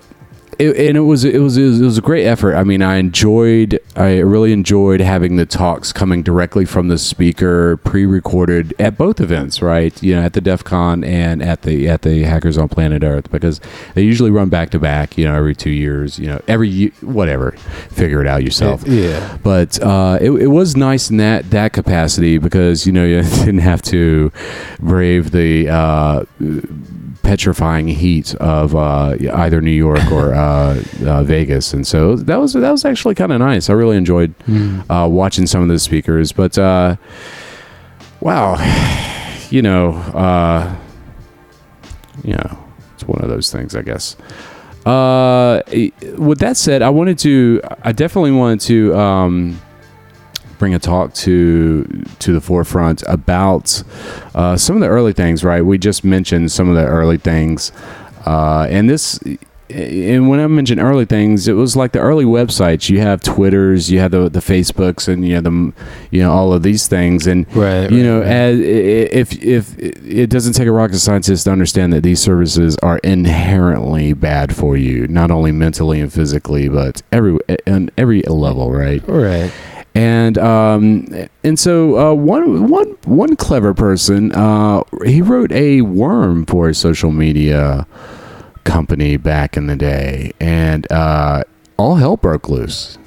[0.59, 2.55] it, and it was it was it was a great effort.
[2.55, 7.77] I mean, I enjoyed I really enjoyed having the talks coming directly from the speaker,
[7.77, 10.01] pre-recorded at both events, right?
[10.01, 13.31] You know, at the DEF CON and at the at the Hackers on Planet Earth
[13.31, 13.59] because
[13.93, 15.17] they usually run back to back.
[15.17, 16.19] You know, every two years.
[16.19, 17.51] You know, every whatever.
[17.89, 18.83] Figure it out yourself.
[18.87, 19.37] Yeah.
[19.43, 23.59] But uh, it, it was nice in that that capacity because you know you didn't
[23.59, 24.31] have to
[24.79, 26.25] brave the uh,
[27.23, 32.53] petrifying heat of uh, either New York or uh, uh, Vegas, and so that was
[32.53, 33.69] that was actually kind of nice.
[33.69, 34.33] I really enjoyed
[34.89, 36.97] uh, watching some of the speakers, but uh,
[38.19, 38.57] wow,
[39.49, 40.75] you know, uh,
[42.23, 42.57] you know,
[42.93, 44.17] it's one of those things, I guess.
[44.85, 45.61] Uh,
[46.17, 49.61] with that said, I wanted to, I definitely wanted to um,
[50.57, 51.85] bring a talk to
[52.19, 53.81] to the forefront about
[54.35, 55.43] uh, some of the early things.
[55.43, 57.71] Right, we just mentioned some of the early things,
[58.25, 59.19] uh, and this.
[59.69, 62.89] And when I mentioned early things, it was like the early websites.
[62.89, 65.73] You have Twitters, you have the the Facebooks, and you have the,
[66.11, 67.27] you know, all of these things.
[67.27, 67.89] And Right.
[67.89, 68.27] you right, know, right.
[68.27, 72.97] as, if if it doesn't take a rocket scientist to understand that these services are
[72.99, 79.01] inherently bad for you, not only mentally and physically, but every on every level, right?
[79.07, 79.51] right.
[79.95, 81.07] And um,
[81.43, 87.11] and so uh, one one one clever person, uh, he wrote a worm for social
[87.11, 87.85] media
[88.63, 91.43] company back in the day, and uh,
[91.77, 92.97] all hell broke loose.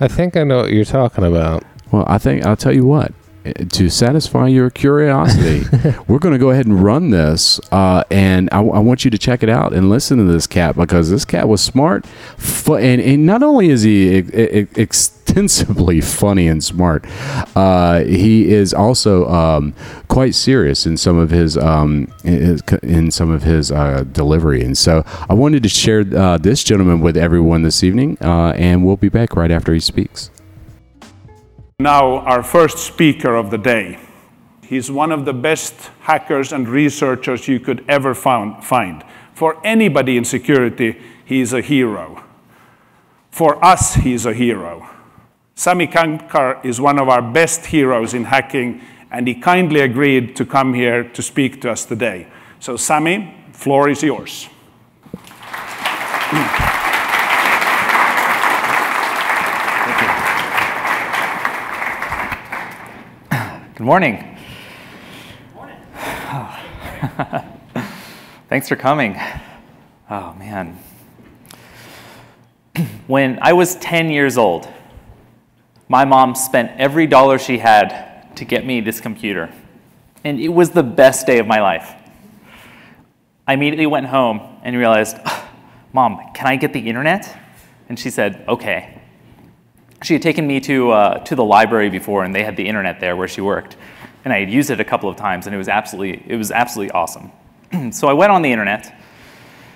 [0.00, 1.64] I think I know what you're talking about.
[1.90, 3.12] Well, I think I'll tell you what.
[3.70, 5.64] To satisfy your curiosity,
[6.08, 9.16] we're going to go ahead and run this, uh, and I, I want you to
[9.16, 12.04] check it out and listen to this cat because this cat was smart,
[12.36, 17.06] fu- and, and not only is he e- e- extensively funny and smart,
[17.56, 19.72] uh, he is also um,
[20.08, 24.62] quite serious in some of his um, in in some of his uh, delivery.
[24.62, 28.84] And so, I wanted to share uh, this gentleman with everyone this evening, uh, and
[28.84, 30.30] we'll be back right after he speaks.
[31.80, 34.00] Now, our first speaker of the day.
[34.64, 39.04] He's one of the best hackers and researchers you could ever found, find.
[39.32, 42.24] For anybody in security, he's a hero.
[43.30, 44.88] For us, he's a hero.
[45.54, 48.80] Samy Kamkar is one of our best heroes in hacking,
[49.12, 52.26] and he kindly agreed to come here to speak to us today.
[52.58, 54.48] So, Sami, floor is yours.
[63.78, 64.36] Good morning.
[65.46, 65.76] Good morning.
[68.48, 69.16] Thanks for coming.
[70.10, 70.80] Oh, man.
[73.06, 74.66] when I was 10 years old,
[75.86, 79.48] my mom spent every dollar she had to get me this computer.
[80.24, 81.94] And it was the best day of my life.
[83.46, 85.18] I immediately went home and realized,
[85.92, 87.32] Mom, can I get the internet?
[87.88, 88.97] And she said, Okay.
[90.02, 93.00] She had taken me to, uh, to the library before, and they had the internet
[93.00, 93.76] there where she worked.
[94.24, 96.50] And I had used it a couple of times, and it was absolutely, it was
[96.50, 97.32] absolutely awesome.
[97.90, 98.94] so I went on the internet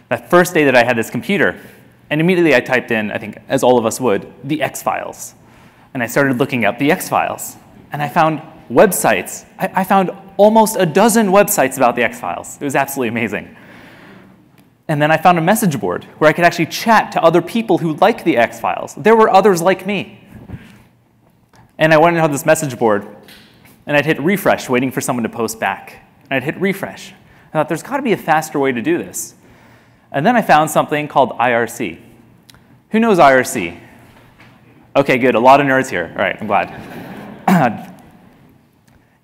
[0.09, 1.59] that first day that I had this computer,
[2.11, 5.35] and immediately I typed in, I think, as all of us would, the X Files.
[5.95, 7.57] And I started looking up the X Files.
[7.93, 9.45] And I found websites.
[9.59, 12.59] I, I found almost a dozen websites about the X Files.
[12.61, 13.57] It was absolutely amazing.
[14.93, 17.79] And then I found a message board where I could actually chat to other people
[17.79, 18.95] who like the X Files.
[18.95, 20.23] There were others like me.
[21.79, 23.09] And I went into this message board,
[23.87, 25.95] and I'd hit refresh, waiting for someone to post back.
[26.25, 27.15] And I'd hit refresh.
[27.49, 29.35] I thought, there's got to be a faster way to do this.
[30.11, 31.99] And then I found something called IRC.
[32.91, 33.81] Who knows IRC?
[34.95, 35.35] Okay, good.
[35.35, 36.13] A lot of nerds here.
[36.15, 36.69] All right, I'm glad.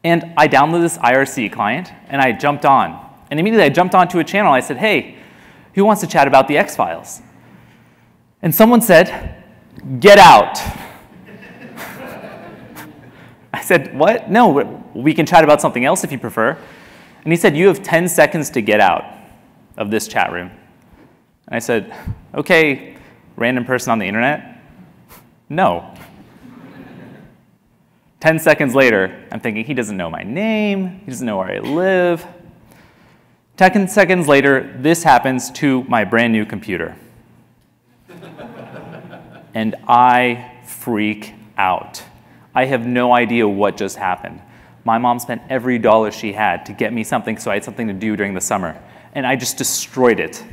[0.03, 3.07] and I downloaded this IRC client, and I jumped on.
[3.31, 4.51] And immediately I jumped onto a channel.
[4.51, 5.18] I said, hey,
[5.79, 7.23] who wants to chat about the X Files?
[8.43, 9.43] And someone said,
[10.01, 10.59] get out.
[13.53, 14.31] I said, what?
[14.31, 16.59] No, we can chat about something else if you prefer.
[17.25, 19.05] And he said, you have 10 seconds to get out
[19.77, 20.51] of this chat room.
[21.47, 21.95] And I said,
[22.35, 22.97] okay,
[23.37, 24.63] random person on the internet?
[25.49, 25.95] No.
[28.21, 31.59] 10 seconds later, I'm thinking, he doesn't know my name, he doesn't know where I
[31.59, 32.27] live.
[33.59, 36.95] 10 seconds later, this happens to my brand new computer.
[39.55, 42.01] and I freak out.
[42.55, 44.41] I have no idea what just happened.
[44.85, 47.89] My mom spent every dollar she had to get me something so I had something
[47.89, 48.81] to do during the summer.
[49.15, 50.45] And I just destroyed it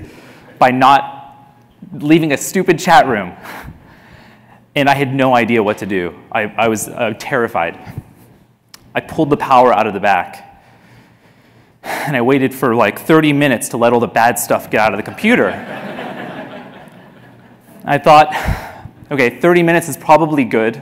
[0.57, 1.53] by not
[1.93, 3.33] leaving a stupid chat room.
[4.77, 6.13] And I had no idea what to do.
[6.33, 7.79] I, I was uh, terrified.
[8.93, 10.54] I pulled the power out of the back.
[12.05, 14.93] And I waited for like 30 minutes to let all the bad stuff get out
[14.93, 15.49] of the computer.
[17.85, 18.33] I thought,
[19.11, 20.81] okay, 30 minutes is probably good.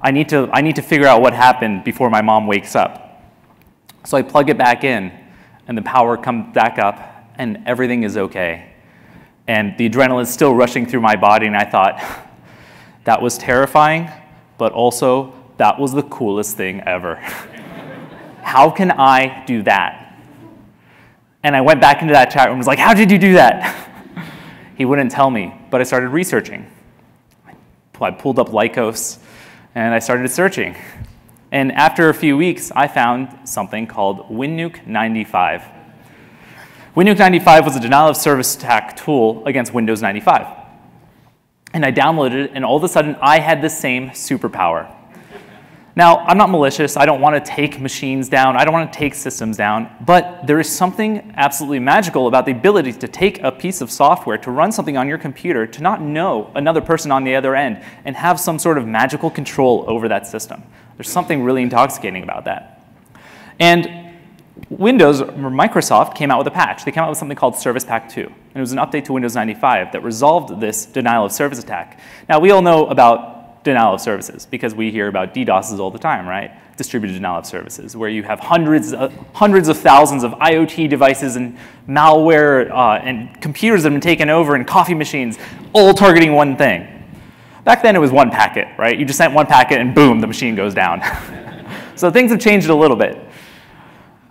[0.00, 3.22] I need, to, I need to figure out what happened before my mom wakes up.
[4.04, 5.12] So I plug it back in,
[5.68, 6.98] and the power comes back up,
[7.36, 8.70] and everything is okay
[9.50, 12.00] and the adrenaline is still rushing through my body, and I thought,
[13.04, 14.08] that was terrifying,
[14.58, 17.16] but also, that was the coolest thing ever.
[18.42, 20.09] How can I do that?
[21.42, 23.34] And I went back into that chat room and was like, How did you do
[23.34, 23.76] that?
[24.76, 26.70] he wouldn't tell me, but I started researching.
[28.00, 29.18] I pulled up Lycos
[29.74, 30.74] and I started searching.
[31.52, 35.64] And after a few weeks, I found something called WinNuke 95.
[36.96, 40.46] WinNuke 95 was a denial of service attack tool against Windows 95.
[41.72, 44.92] And I downloaded it, and all of a sudden, I had the same superpower.
[45.96, 46.96] Now, I'm not malicious.
[46.96, 48.56] I don't want to take machines down.
[48.56, 49.90] I don't want to take systems down.
[50.06, 54.38] But there is something absolutely magical about the ability to take a piece of software,
[54.38, 57.82] to run something on your computer, to not know another person on the other end,
[58.04, 60.62] and have some sort of magical control over that system.
[60.96, 62.84] There's something really intoxicating about that.
[63.58, 64.10] And
[64.68, 66.84] Windows, or Microsoft, came out with a patch.
[66.84, 68.20] They came out with something called Service Pack 2.
[68.20, 71.98] And it was an update to Windows 95 that resolved this denial of service attack.
[72.28, 75.98] Now, we all know about denial of services because we hear about DDoSes all the
[75.98, 76.52] time, right?
[76.76, 81.36] Distributed denial of services, where you have hundreds, of, hundreds of thousands of IoT devices
[81.36, 81.56] and
[81.88, 85.38] malware uh, and computers that have been taken over and coffee machines,
[85.72, 86.86] all targeting one thing.
[87.64, 88.98] Back then, it was one packet, right?
[88.98, 91.02] You just sent one packet and boom, the machine goes down.
[91.96, 93.16] so things have changed a little bit.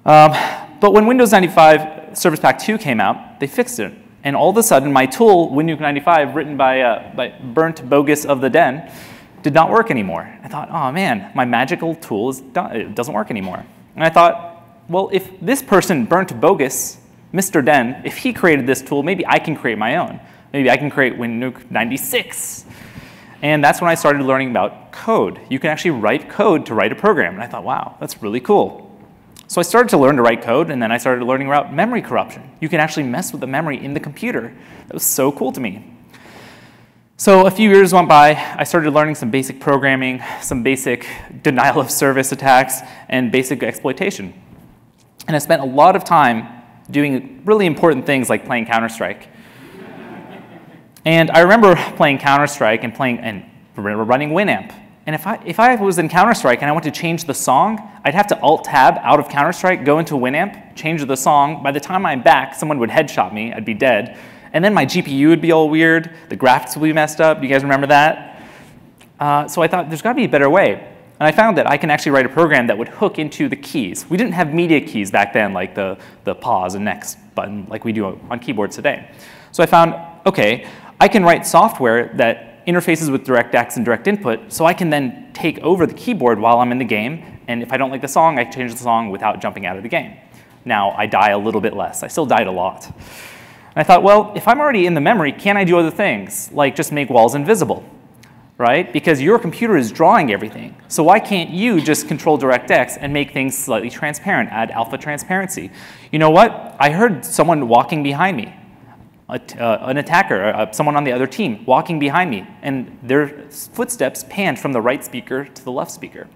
[0.05, 0.31] Um,
[0.79, 3.93] but when Windows 95 Service Pack 2 came out, they fixed it.
[4.23, 8.25] And all of a sudden, my tool, WinNuke 95, written by, uh, by Bernd Bogus
[8.25, 8.91] of the Den,
[9.41, 10.33] did not work anymore.
[10.43, 13.65] I thought, oh man, my magical tool is it doesn't work anymore.
[13.95, 16.97] And I thought, well, if this person, burnt Bogus,
[17.33, 17.63] Mr.
[17.63, 20.19] Den, if he created this tool, maybe I can create my own.
[20.51, 22.65] Maybe I can create WinNuke 96.
[23.41, 25.39] And that's when I started learning about code.
[25.49, 27.35] You can actually write code to write a program.
[27.35, 28.89] And I thought, wow, that's really cool.
[29.47, 32.01] So I started to learn to write code, and then I started learning about memory
[32.01, 32.51] corruption.
[32.59, 34.53] You can actually mess with the memory in the computer.
[34.87, 35.91] That was so cool to me.
[37.19, 41.05] So a few years went by, I started learning some basic programming, some basic
[41.43, 42.79] denial of service attacks,
[43.09, 44.33] and basic exploitation.
[45.27, 46.47] And I spent a lot of time
[46.89, 49.27] doing really important things like playing Counter-Strike.
[51.05, 53.43] and I remember playing Counter-Strike and playing and
[53.75, 54.73] running Winamp.
[55.05, 57.33] And if I, if I was in Counter Strike and I want to change the
[57.33, 61.17] song, I'd have to Alt Tab out of Counter Strike, go into Winamp, change the
[61.17, 61.63] song.
[61.63, 64.17] By the time I'm back, someone would headshot me, I'd be dead.
[64.53, 67.41] And then my GPU would be all weird, the graphics would be messed up.
[67.41, 68.41] Do you guys remember that?
[69.19, 70.73] Uh, so I thought there's got to be a better way.
[71.19, 73.57] And I found that I can actually write a program that would hook into the
[73.57, 74.09] keys.
[74.09, 77.83] We didn't have media keys back then, like the, the pause and next button, like
[77.83, 79.11] we do on keyboards today.
[79.51, 80.65] So I found, okay,
[80.99, 85.31] I can write software that interfaces with DirectX and direct input, so I can then
[85.33, 88.07] take over the keyboard while I'm in the game, and if I don't like the
[88.07, 90.15] song, I change the song without jumping out of the game.
[90.65, 92.03] Now, I die a little bit less.
[92.03, 92.91] I still died a lot.
[93.79, 96.75] I thought, well, if I'm already in the memory, can I do other things, like
[96.75, 97.89] just make walls invisible?
[98.57, 98.91] Right?
[98.91, 100.75] Because your computer is drawing everything.
[100.89, 105.71] So why can't you just control DirectX and make things slightly transparent, add alpha transparency?
[106.11, 106.75] You know what?
[106.77, 108.53] I heard someone walking behind me
[109.29, 114.25] uh, an attacker, uh, someone on the other team, walking behind me, and their footsteps
[114.29, 116.27] panned from the right speaker to the left speaker.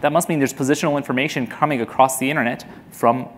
[0.00, 3.28] That must mean there's positional information coming across the internet from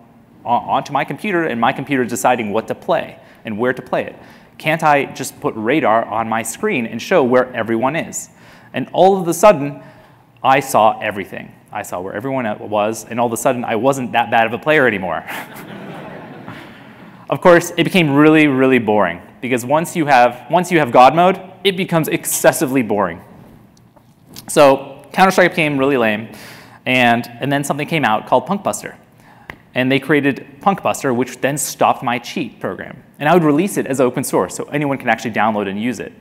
[0.46, 4.16] onto my computer, and my computer deciding what to play and where to play it.
[4.58, 8.28] Can't I just put radar on my screen and show where everyone is?
[8.72, 9.82] And all of a sudden,
[10.42, 11.54] I saw everything.
[11.72, 14.52] I saw where everyone was, and all of a sudden, I wasn't that bad of
[14.52, 15.24] a player anymore.
[17.30, 21.14] Of course, it became really, really boring because once you have, once you have God
[21.14, 23.22] mode, it becomes excessively boring.
[24.48, 26.32] So Counter-Strike became really lame,
[26.86, 28.96] and, and then something came out called Punkbuster.
[29.74, 33.02] And they created Punkbuster, which then stopped my cheat program.
[33.18, 36.00] And I would release it as open source, so anyone can actually download and use
[36.00, 36.12] it.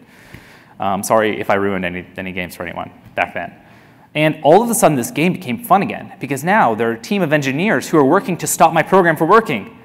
[0.80, 3.54] Um, sorry if I ruined any, any games for anyone back then.
[4.16, 7.00] And all of a sudden, this game became fun again, because now there are a
[7.00, 9.78] team of engineers who are working to stop my program from working.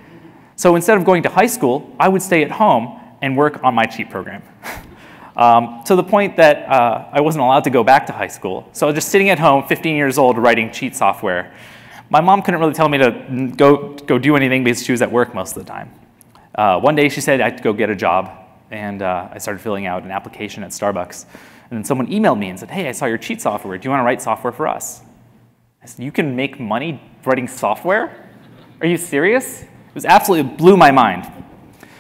[0.57, 3.75] So instead of going to high school, I would stay at home and work on
[3.75, 4.43] my cheat program.
[5.37, 8.69] um, to the point that uh, I wasn't allowed to go back to high school.
[8.73, 11.53] So I was just sitting at home, 15 years old, writing cheat software.
[12.11, 15.11] My mom couldn't really tell me to go, go do anything because she was at
[15.11, 15.93] work most of the time.
[16.55, 18.31] Uh, one day she said I had to go get a job,
[18.71, 21.25] and uh, I started filling out an application at Starbucks.
[21.71, 23.77] And then someone emailed me and said, Hey, I saw your cheat software.
[23.79, 25.03] Do you want to write software for us?
[25.83, 28.31] I said, You can make money writing software?
[28.81, 29.63] Are you serious?
[29.63, 31.31] It was absolutely blew my mind.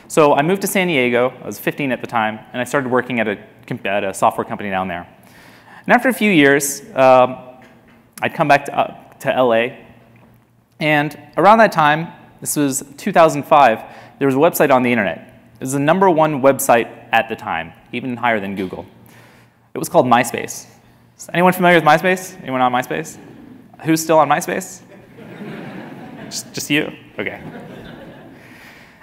[0.06, 1.30] So I moved to San Diego.
[1.42, 3.38] I was 15 at the time, and I started working at a,
[3.86, 5.08] at a software company down there.
[5.86, 7.38] And after a few years, um,
[8.22, 9.83] I'd come back to, uh, to LA.
[10.80, 13.82] And around that time, this was 2005,
[14.18, 15.18] there was a website on the internet.
[15.54, 18.86] It was the number one website at the time, even higher than Google.
[19.72, 20.66] It was called MySpace.
[21.16, 22.40] Is anyone familiar with MySpace?
[22.42, 23.18] Anyone on MySpace?
[23.84, 24.82] Who's still on MySpace?
[26.26, 26.92] just, just you?
[27.18, 27.40] Okay.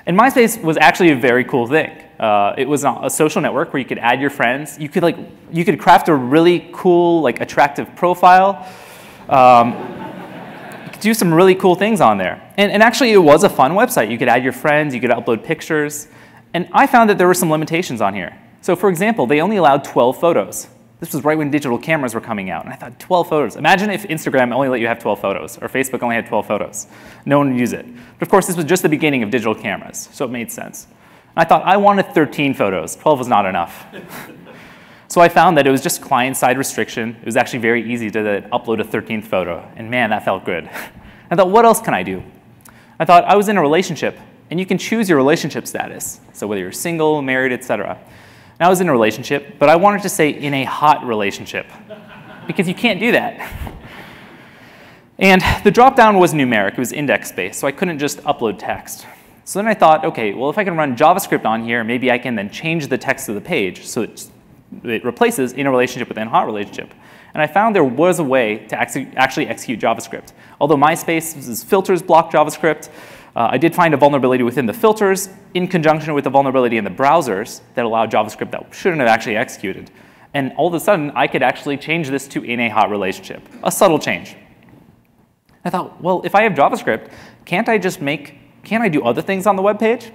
[0.06, 1.90] And MySpace was actually a very cool thing.
[2.20, 4.78] Uh, it was a social network where you could add your friends.
[4.78, 5.18] You could like
[5.52, 8.68] you could craft a really cool, like attractive profile.
[9.28, 10.01] Um,
[11.02, 12.54] do some really cool things on there.
[12.58, 14.10] And, and actually, it was a fun website.
[14.10, 14.94] You could add your friends.
[14.94, 16.08] You could upload pictures.
[16.54, 18.38] And I found that there were some limitations on here.
[18.62, 20.68] So, for example, they only allowed 12 photos.
[21.00, 22.64] This was right when digital cameras were coming out.
[22.64, 23.56] And I thought, 12 photos.
[23.56, 26.88] Imagine if Instagram only let you have 12 photos, or Facebook only had 12 photos.
[27.26, 27.86] No one would use it.
[28.20, 30.86] But of course, this was just the beginning of digital cameras, so it made sense.
[31.36, 32.96] And I thought, I wanted 13 photos.
[32.96, 33.88] 12 was not enough.
[35.12, 37.18] so I found that it was just client-side restriction.
[37.20, 39.70] It was actually very easy to upload a 13th photo.
[39.76, 40.70] And man, that felt good.
[41.30, 42.24] I thought, what else can I do?
[42.98, 44.18] I thought, I was in a relationship,
[44.50, 46.22] and you can choose your relationship status.
[46.32, 48.00] So whether you're single, married, etc.
[48.58, 51.66] And I was in a relationship, but I wanted to say in a hot relationship
[52.48, 53.52] because you can't do that.
[55.20, 59.06] And the dropdown was numeric, it was index based, so I couldn't just upload text.
[59.44, 62.18] So then I thought, okay, well, if I can run JavaScript on here, maybe I
[62.18, 64.32] can then change the text of the page so it,
[64.84, 66.94] it replaces in a relationship with a hot relationship.
[67.34, 70.34] And I found there was a way to actually execute JavaScript.
[70.60, 72.90] Although MySpace's filters block JavaScript,
[73.36, 76.84] uh, I did find a vulnerability within the filters in conjunction with a vulnerability in
[76.84, 79.90] the browsers that allowed JavaScript that shouldn't have actually executed.
[80.34, 83.48] And all of a sudden, I could actually change this to in a hot relationship,
[83.64, 84.36] a subtle change.
[85.64, 87.12] I thought, well, if I have JavaScript,
[87.46, 90.12] can't I just make, can't I do other things on the web page?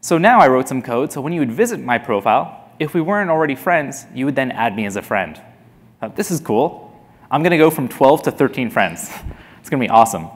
[0.00, 3.00] So now I wrote some code, so when you would visit my profile, if we
[3.00, 5.40] weren't already friends, you would then add me as a friend.
[6.00, 6.90] Uh, this is cool.
[7.30, 9.10] I'm gonna go from 12 to 13 friends.
[9.60, 10.28] It's gonna be awesome.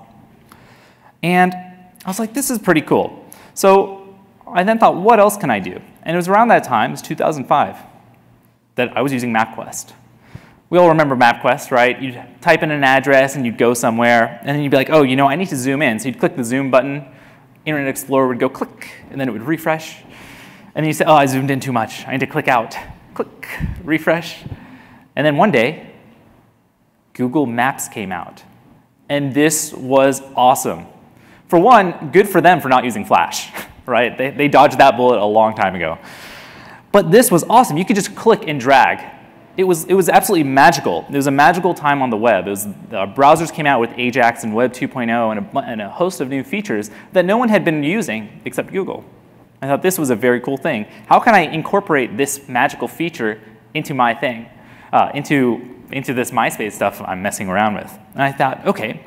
[1.22, 3.26] And I was like, this is pretty cool.
[3.53, 5.80] So I then thought, what else can I do?
[6.03, 7.76] And it was around that time, it was 2005,
[8.76, 9.93] that I was using MapQuest.
[10.70, 12.01] We all remember MapQuest, right?
[12.01, 15.03] You'd type in an address and you'd go somewhere, and then you'd be like, oh,
[15.03, 15.99] you know, I need to zoom in.
[15.99, 17.05] So you'd click the zoom button,
[17.66, 20.03] Internet Explorer would go click, and then it would refresh.
[20.75, 22.07] And then you say, oh, I zoomed in too much.
[22.07, 22.77] I need to click out.
[23.14, 23.49] Click,
[23.83, 24.45] refresh.
[25.16, 25.93] And then one day,
[27.14, 28.43] Google Maps came out.
[29.09, 30.87] And this was awesome.
[31.49, 33.51] For one, good for them for not using Flash,
[33.87, 34.16] right?
[34.16, 35.99] They, they dodged that bullet a long time ago.
[36.93, 37.77] But this was awesome.
[37.77, 39.14] You could just click and drag.
[39.57, 41.05] It was, it was absolutely magical.
[41.11, 42.47] It was a magical time on the web.
[42.47, 45.89] It was, the browsers came out with Ajax and Web 2.0 and a, and a
[45.89, 49.05] host of new features that no one had been using except Google.
[49.61, 50.87] I thought this was a very cool thing.
[51.07, 53.41] How can I incorporate this magical feature
[53.75, 54.49] into my thing,
[54.93, 57.99] uh, into, into this MySpace stuff I'm messing around with?
[58.15, 59.05] And I thought, okay,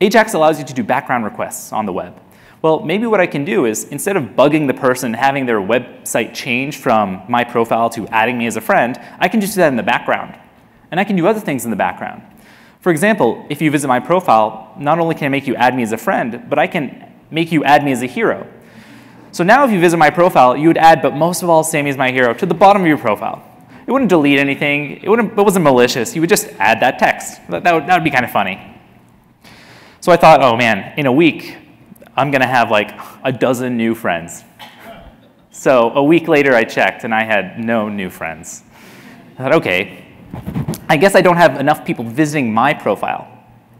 [0.00, 2.20] Ajax allows you to do background requests on the web.
[2.62, 6.32] Well, maybe what I can do is instead of bugging the person, having their website
[6.32, 9.68] change from my profile to adding me as a friend, I can just do that
[9.68, 10.38] in the background.
[10.92, 12.22] And I can do other things in the background.
[12.80, 15.82] For example, if you visit my profile, not only can I make you add me
[15.82, 18.46] as a friend, but I can make you add me as a hero.
[19.32, 21.96] So now if you visit my profile, you would add, but most of all, Samy's
[21.96, 23.42] my hero, to the bottom of your profile.
[23.86, 25.02] It wouldn't delete anything.
[25.02, 26.14] It, wouldn't, it wasn't malicious.
[26.14, 27.40] You would just add that text.
[27.48, 28.60] That, that, would, that would be kind of funny.
[30.00, 31.56] So I thought, oh man, in a week,
[32.14, 32.92] I'm going to have like
[33.24, 34.44] a dozen new friends.
[35.50, 38.62] So a week later, I checked and I had no new friends.
[39.38, 40.04] I thought, okay,
[40.90, 43.28] I guess I don't have enough people visiting my profile.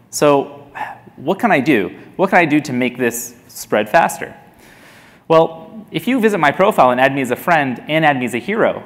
[0.09, 0.67] So
[1.15, 1.89] what can I do?
[2.15, 4.35] What can I do to make this spread faster?
[5.27, 8.25] Well, if you visit my profile and add me as a friend and add me
[8.25, 8.83] as a hero,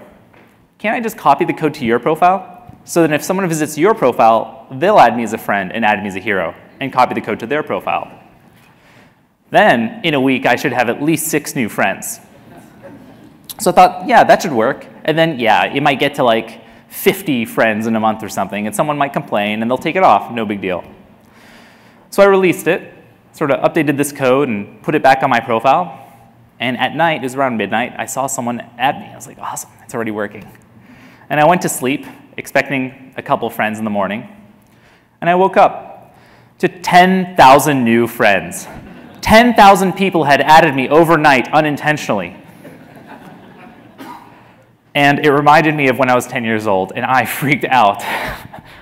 [0.77, 2.53] can't I just copy the code to your profile?
[2.83, 6.01] So that if someone visits your profile, they'll add me as a friend and add
[6.01, 8.11] me as a hero and copy the code to their profile.
[9.49, 12.19] Then, in a week, I should have at least six new friends.
[13.59, 14.85] So I thought, yeah, that should work.
[15.05, 18.67] And then, yeah, it might get to like 50 friends in a month or something,
[18.67, 20.83] and someone might complain, and they'll take it off, no big deal.
[22.09, 22.93] So I released it,
[23.33, 26.06] sort of updated this code, and put it back on my profile.
[26.59, 29.07] And at night, it was around midnight, I saw someone add me.
[29.07, 30.49] I was like, awesome, it's already working.
[31.29, 32.05] And I went to sleep,
[32.35, 34.27] expecting a couple friends in the morning.
[35.21, 36.15] And I woke up
[36.59, 38.67] to 10,000 new friends.
[39.21, 42.35] 10,000 people had added me overnight unintentionally.
[44.95, 48.01] And it reminded me of when I was 10 years old, and I freaked out.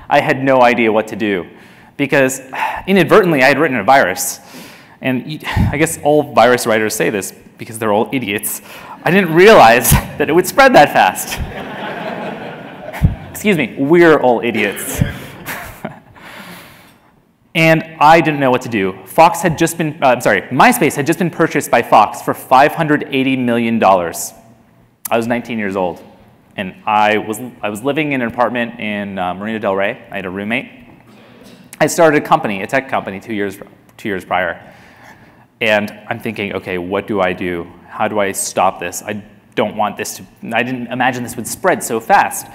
[0.08, 1.50] I had no idea what to do
[1.98, 2.42] because
[2.88, 4.40] inadvertently I had written a virus.
[5.02, 8.62] And I guess all virus writers say this because they're all idiots.
[9.04, 11.40] I didn't realize that it would spread that fast.
[13.32, 15.02] Excuse me, we're all idiots.
[17.56, 18.98] and I didn't know what to do.
[19.06, 22.34] Fox had just been, uh, I'm sorry, MySpace had just been purchased by Fox for
[22.34, 23.84] $580 million.
[23.84, 26.04] I was 19 years old,
[26.58, 30.04] and I was, I was living in an apartment in uh, Marina Del Rey.
[30.10, 30.72] I had a roommate.
[31.80, 33.60] I started a company, a tech company, two years,
[33.98, 34.74] two years prior.
[35.62, 37.72] And I'm thinking, okay, what do I do?
[37.88, 39.02] How do I stop this?
[39.02, 39.24] I
[39.56, 42.48] don't want this to, I didn't imagine this would spread so fast.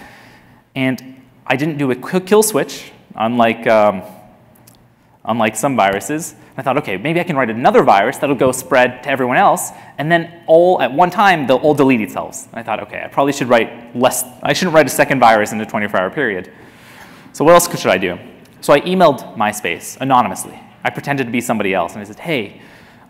[0.74, 4.03] And I didn't do a kill switch, unlike, um,
[5.24, 6.34] unlike some viruses.
[6.57, 9.70] I thought, okay, maybe I can write another virus that'll go spread to everyone else,
[9.96, 12.48] and then all at one time they'll all delete themselves.
[12.53, 15.61] I thought, okay, I probably should write less, I shouldn't write a second virus in
[15.61, 16.53] a 24 hour period.
[17.32, 18.18] So what else should I do?
[18.61, 20.61] So I emailed MySpace anonymously.
[20.84, 22.61] I pretended to be somebody else, and I said, hey,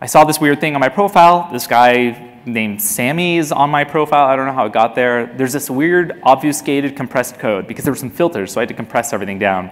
[0.03, 1.47] I saw this weird thing on my profile.
[1.51, 4.25] This guy named Samy is on my profile.
[4.25, 5.27] I don't know how it got there.
[5.27, 8.73] There's this weird obfuscated compressed code because there were some filters, so I had to
[8.73, 9.69] compress everything down.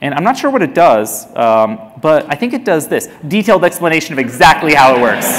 [0.00, 3.62] And I'm not sure what it does, um, but I think it does this detailed
[3.62, 5.26] explanation of exactly how it works.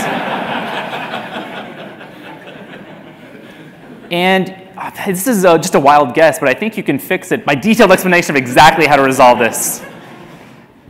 [4.09, 7.33] and uh, this is uh, just a wild guess, but I think you can fix
[7.33, 7.45] it.
[7.45, 9.83] My detailed explanation of exactly how to resolve this.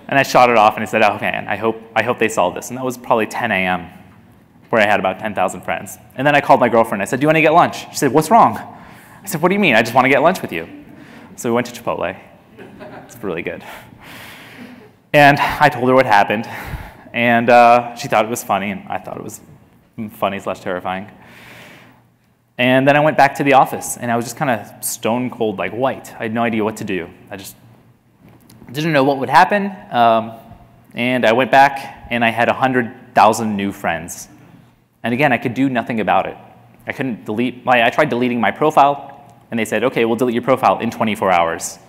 [0.08, 2.30] And I shot it off and I said, oh man, I hope, I hope they
[2.30, 2.70] solve this.
[2.70, 3.90] And that was probably 10 a.m.,
[4.70, 5.98] where I had about 10,000 friends.
[6.16, 7.02] And then I called my girlfriend.
[7.02, 7.90] I said, do you want to get lunch?
[7.92, 8.58] She said, what's wrong?
[8.58, 9.76] I said, what do you mean?
[9.76, 10.68] I just want to get lunch with you.
[11.36, 12.20] So we went to Chipotle.
[13.06, 13.64] It's really good.
[15.14, 16.48] And I told her what happened.
[17.14, 19.40] And uh, she thought it was funny, and I thought it was
[20.14, 21.10] funny slash terrifying.
[22.58, 25.30] And then I went back to the office, and I was just kind of stone
[25.30, 26.14] cold, like white.
[26.16, 27.10] I had no idea what to do.
[27.30, 27.56] I just
[28.74, 29.72] didn't know what would happen.
[29.92, 30.34] Um,
[30.94, 34.28] and I went back and I had 100,000 new friends.
[35.04, 36.38] And again, I could do nothing about it.
[36.86, 39.10] I couldn't delete, my, I tried deleting my profile,
[39.52, 41.80] and they said, okay, we'll delete your profile in 24 hours.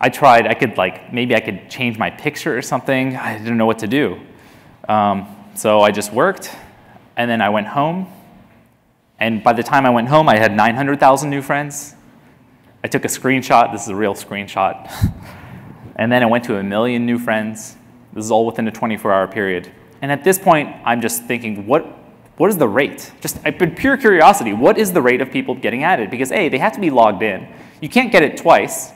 [0.00, 3.16] I tried, I could like, maybe I could change my picture or something.
[3.16, 4.20] I didn't know what to do.
[4.88, 6.54] Um, so I just worked,
[7.16, 8.06] and then I went home.
[9.18, 11.96] And by the time I went home, I had 900,000 new friends.
[12.82, 13.72] I took a screenshot.
[13.72, 14.90] This is a real screenshot.
[15.96, 17.76] and then I went to a million new friends.
[18.12, 19.70] This is all within a 24 hour period.
[20.00, 21.84] And at this point, I'm just thinking, what,
[22.36, 23.12] what is the rate?
[23.20, 23.42] Just
[23.76, 26.10] pure curiosity, what is the rate of people getting added?
[26.10, 27.48] Because A, they have to be logged in.
[27.80, 28.92] You can't get it twice.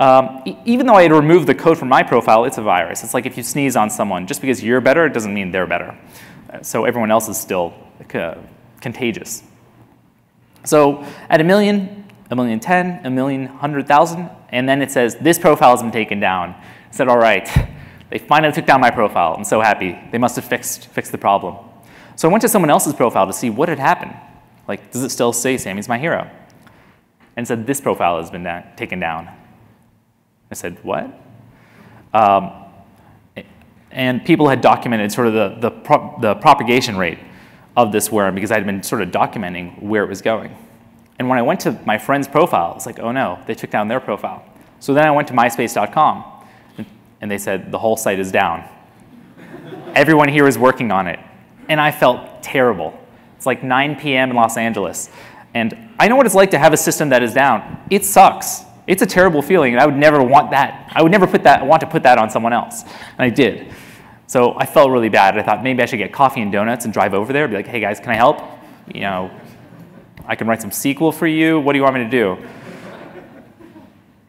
[0.00, 3.02] Um, e- even though I had removed the code from my profile, it's a virus.
[3.04, 5.66] It's like if you sneeze on someone, just because you're better, it doesn't mean they're
[5.66, 5.96] better.
[6.62, 7.74] So everyone else is still
[8.14, 8.36] uh,
[8.80, 9.42] contagious.
[10.64, 15.16] So at a million, a million ten, a million hundred thousand, and then it says
[15.16, 16.50] this profile has been taken down.
[16.50, 17.48] I said, all right,
[18.10, 19.34] they finally took down my profile.
[19.36, 19.98] I'm so happy.
[20.12, 21.56] They must have fixed, fixed the problem.
[22.16, 24.14] So I went to someone else's profile to see what had happened.
[24.66, 26.30] Like, does it still say Samy's my hero?
[27.36, 29.28] And said, this profile has been da- taken down.
[30.50, 31.12] I said, what?
[32.14, 32.52] Um,
[33.90, 37.18] and people had documented sort of the, the, pro- the propagation rate
[37.76, 40.56] of this worm because I had been sort of documenting where it was going.
[41.18, 43.88] And when I went to my friend's profile, it's like, oh no, they took down
[43.88, 44.44] their profile.
[44.80, 46.24] So then I went to myspace.com
[47.20, 48.62] and- they said, the whole site is down.
[49.94, 51.18] Everyone here is working on it.
[51.68, 52.96] And I felt terrible.
[53.36, 54.30] It's like 9 p.m.
[54.30, 55.10] in Los Angeles.
[55.54, 57.80] And I know what it's like to have a system that is down.
[57.90, 58.62] It sucks.
[58.86, 60.92] It's a terrible feeling, and I would never want that.
[60.94, 62.82] I would never put that, want to put that on someone else.
[62.82, 63.72] And I did.
[64.28, 65.36] So I felt really bad.
[65.36, 67.56] I thought maybe I should get coffee and donuts and drive over there, and be
[67.56, 68.40] like, hey guys, can I help?
[68.94, 69.30] You know,
[70.26, 71.60] I can write some SQL for you.
[71.60, 72.36] What do you want me to do?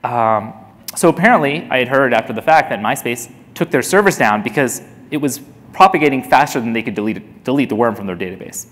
[0.08, 0.54] Um,
[0.96, 4.82] so apparently, I had heard after the fact that MySpace took their servers down because
[5.12, 5.42] it was
[5.74, 8.68] propagating faster than they could delete, delete the worm from their database.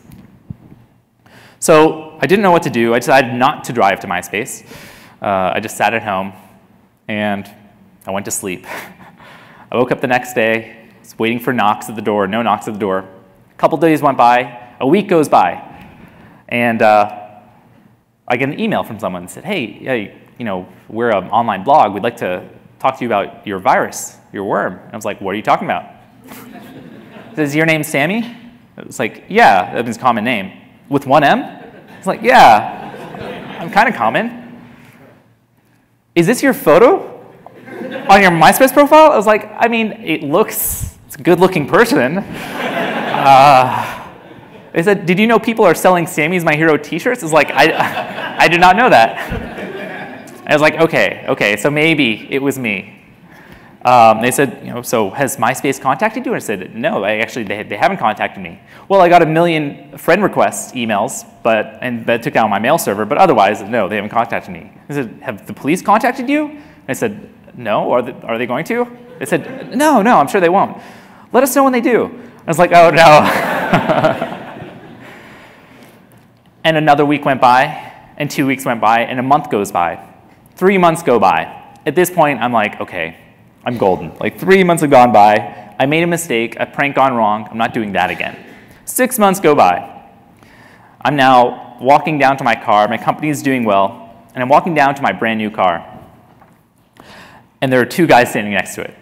[1.59, 2.93] So I didn't know what to do.
[2.93, 4.65] I decided not to drive to MySpace.
[5.21, 6.33] Uh, I just sat at home
[7.07, 7.49] and
[8.05, 8.65] I went to sleep.
[9.71, 12.67] I woke up the next day, was waiting for knocks at the door, no knocks
[12.67, 12.99] at the door.
[12.99, 15.74] A couple days went by, a week goes by,
[16.47, 17.29] and uh,
[18.27, 21.63] I get an email from someone and said, hey, hey, you know, we're an online
[21.63, 21.93] blog.
[21.93, 22.47] We'd like to
[22.79, 24.73] talk to you about your virus, your worm.
[24.73, 25.91] And I was like, what are you talking about?
[27.37, 28.35] Is your name Samy?
[28.77, 30.51] It was like, yeah, that means common name.
[30.89, 31.41] With one M?
[31.97, 34.61] It's like, yeah, I'm kind of common.
[36.13, 37.11] Is this your photo
[38.09, 39.11] on your MySpace profile?
[39.11, 42.19] I was like, I mean, it looks, it's a good looking person.
[42.19, 43.94] Uh,
[44.75, 47.23] they said, did you know people are selling Samy's My Hero t-shirts?
[47.23, 50.43] It's like, I, I did not know that.
[50.45, 53.01] I was like, okay, okay, so maybe it was me.
[53.85, 56.33] Um, they said, you know, so has MySpace contacted you?
[56.33, 58.59] And I said, no, I actually, they, they haven't contacted me.
[58.89, 62.77] Well, I got a million friend requests, emails, but, and that took down my mail
[62.77, 64.73] server, but otherwise, no, they haven't contacted me.
[64.89, 66.47] I said, have the police contacted you?
[66.49, 68.85] And I said, no, are they, are they going to?
[69.19, 70.81] They said, no, no, I'm sure they won't.
[71.31, 72.07] Let us know when they do.
[72.39, 74.31] I was like, oh no.
[76.65, 80.03] and another week went by, and two weeks went by, and a month goes by.
[80.55, 81.63] Three months go by.
[81.85, 83.17] At this point, I'm like, okay,
[83.63, 84.17] I'm golden.
[84.17, 85.75] Like three months have gone by.
[85.77, 87.47] I made a mistake, a prank gone wrong.
[87.51, 88.35] I'm not doing that again.
[88.83, 90.07] Six months go by.
[91.01, 92.87] I'm now walking down to my car.
[92.87, 95.85] My company is doing well, and I'm walking down to my brand new car.
[97.61, 98.95] And there are two guys standing next to it.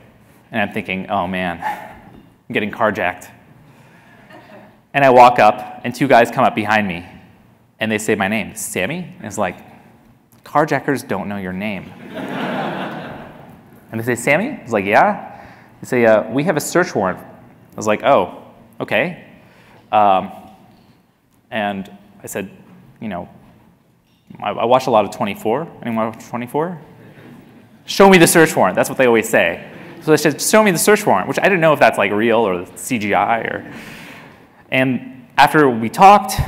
[0.52, 3.30] And I'm thinking, oh man, I'm getting carjacked.
[4.94, 7.08] And I walk up, and two guys come up behind me,
[7.84, 9.14] and they say my name, Samy.
[9.18, 9.58] And it's like,
[10.46, 11.92] carjackers don't know your name.
[13.92, 14.58] and they say, Samy?
[14.58, 15.46] I was like, yeah.
[15.82, 17.20] They say, uh, we have a search warrant.
[17.20, 18.42] I was like, oh,
[18.80, 19.26] okay.
[19.92, 20.32] Um,
[21.52, 21.92] and
[22.24, 22.50] I said,
[23.02, 23.28] you know,
[24.42, 25.68] I, I watch a lot of 24.
[25.82, 26.82] Anyone watch 24?
[27.86, 28.78] Show me the search warrant.
[28.78, 29.70] That's what they always say.
[30.04, 32.14] So they said, show me the search warrant, which I didn't know if that's like
[32.14, 33.74] real or CGI or.
[34.72, 36.40] And after we talked,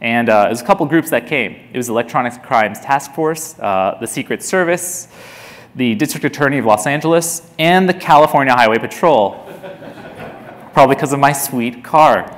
[0.00, 1.56] and uh, there's a couple groups that came.
[1.72, 5.08] It was Electronic Crimes Task Force, uh, the Secret Service,
[5.74, 9.32] the District Attorney of Los Angeles, and the California Highway Patrol.
[10.72, 12.36] Probably because of my sweet car.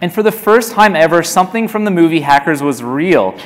[0.00, 3.38] And for the first time ever, something from the movie Hackers was real.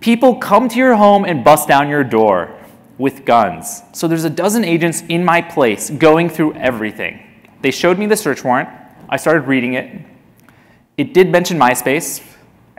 [0.00, 2.56] People come to your home and bust down your door
[2.98, 3.82] with guns.
[3.92, 7.22] So there's a dozen agents in my place going through everything.
[7.62, 8.68] They showed me the search warrant.
[9.08, 10.04] I started reading it.
[10.96, 12.22] It did mention MySpace,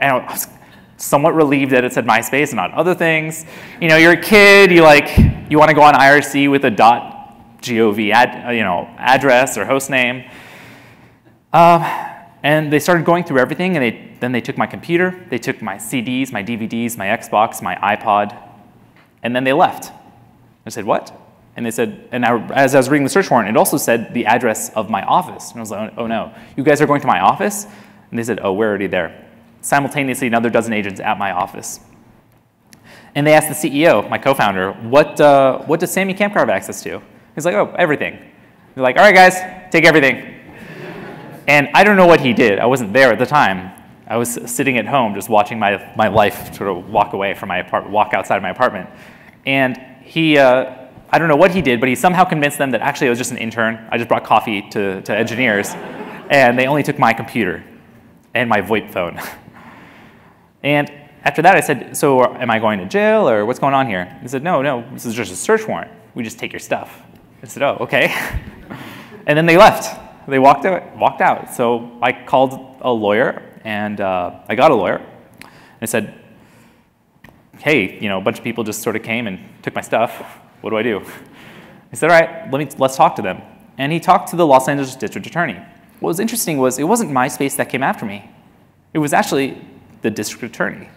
[0.02, 0.48] I was
[0.96, 3.44] somewhat relieved that it said MySpace and not other things.
[3.80, 5.16] You know, you're a kid, you like,
[5.50, 9.90] you want to go on IRC with a .gov ad, you know, address or host
[9.90, 10.24] name.
[11.52, 11.82] Um,
[12.42, 15.62] and they started going through everything, and they, then they took my computer, they took
[15.62, 18.36] my CDs, my DVDs, my Xbox, my iPod,
[19.22, 19.92] and then they left.
[20.66, 21.16] I said, what?
[21.56, 24.14] And they said, and I, as I was reading the search warrant, it also said
[24.14, 25.50] the address of my office.
[25.50, 27.66] And I was like, oh, oh no, you guys are going to my office?
[28.10, 29.21] And they said, oh, we're already there.
[29.62, 31.80] Simultaneously, another dozen agents at my office.
[33.14, 36.82] And they asked the CEO, my co-founder, what, uh, what does Samy Kamkar have access
[36.82, 37.00] to?
[37.34, 38.18] He's like, oh, everything.
[38.74, 39.34] They're like, all right, guys,
[39.70, 40.16] take everything.
[41.46, 42.58] and I don't know what he did.
[42.58, 43.70] I wasn't there at the time.
[44.06, 47.48] I was sitting at home just watching my, my life sort of walk away from
[47.48, 48.90] my apartment, walk outside of my apartment.
[49.46, 52.80] And he, uh, I don't know what he did, but he somehow convinced them that
[52.80, 53.86] actually I was just an intern.
[53.90, 55.70] I just brought coffee to, to engineers,
[56.30, 57.62] and they only took my computer
[58.34, 59.20] and my VoIP phone.
[60.62, 60.90] and
[61.24, 64.18] after that, I said, So am I going to jail or what's going on here?
[64.22, 65.90] He said, No, no, this is just a search warrant.
[66.14, 67.02] We just take your stuff.
[67.42, 68.06] I said, Oh, okay.
[69.26, 70.28] and then they left.
[70.28, 70.96] They walked out.
[70.96, 71.52] Walked out.
[71.54, 74.96] So I called a lawyer, and uh, I got a lawyer.
[74.96, 76.20] And I said,
[77.58, 80.20] Hey, you know, a bunch of people just sort of came and took my stuff.
[80.60, 81.00] What do I do?
[81.90, 83.42] He said, All right, let me, let's talk to them.
[83.78, 85.60] And he talked to the Los Angeles district attorney.
[86.00, 88.28] What was interesting was it wasn't MySpace that came after me,
[88.92, 89.60] it was actually
[90.02, 90.88] the district attorney.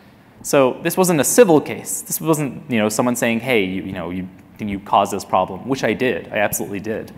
[0.41, 2.01] So this wasn't a civil case.
[2.01, 4.27] This wasn't you know, someone saying, hey, you, you know, you,
[4.59, 6.27] you caused this problem, which I did.
[6.27, 7.11] I absolutely did.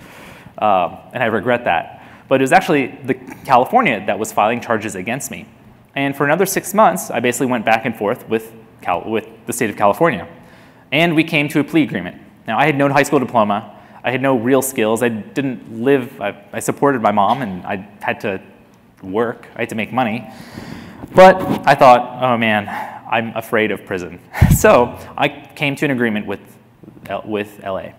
[0.57, 2.03] Um, and I regret that.
[2.29, 5.47] But it was actually the California that was filing charges against me.
[5.95, 9.53] And for another six months, I basically went back and forth with, Cal- with the
[9.53, 10.27] state of California.
[10.91, 12.21] And we came to a plea agreement.
[12.47, 13.73] Now, I had no high school diploma.
[14.03, 15.03] I had no real skills.
[15.03, 18.41] I didn't live, I, I supported my mom and I had to
[19.01, 20.29] work, I had to make money.
[21.13, 22.67] But I thought, oh man,
[23.09, 24.19] I'm afraid of prison.
[24.55, 26.41] so I came to an agreement with,
[27.25, 27.93] with LA.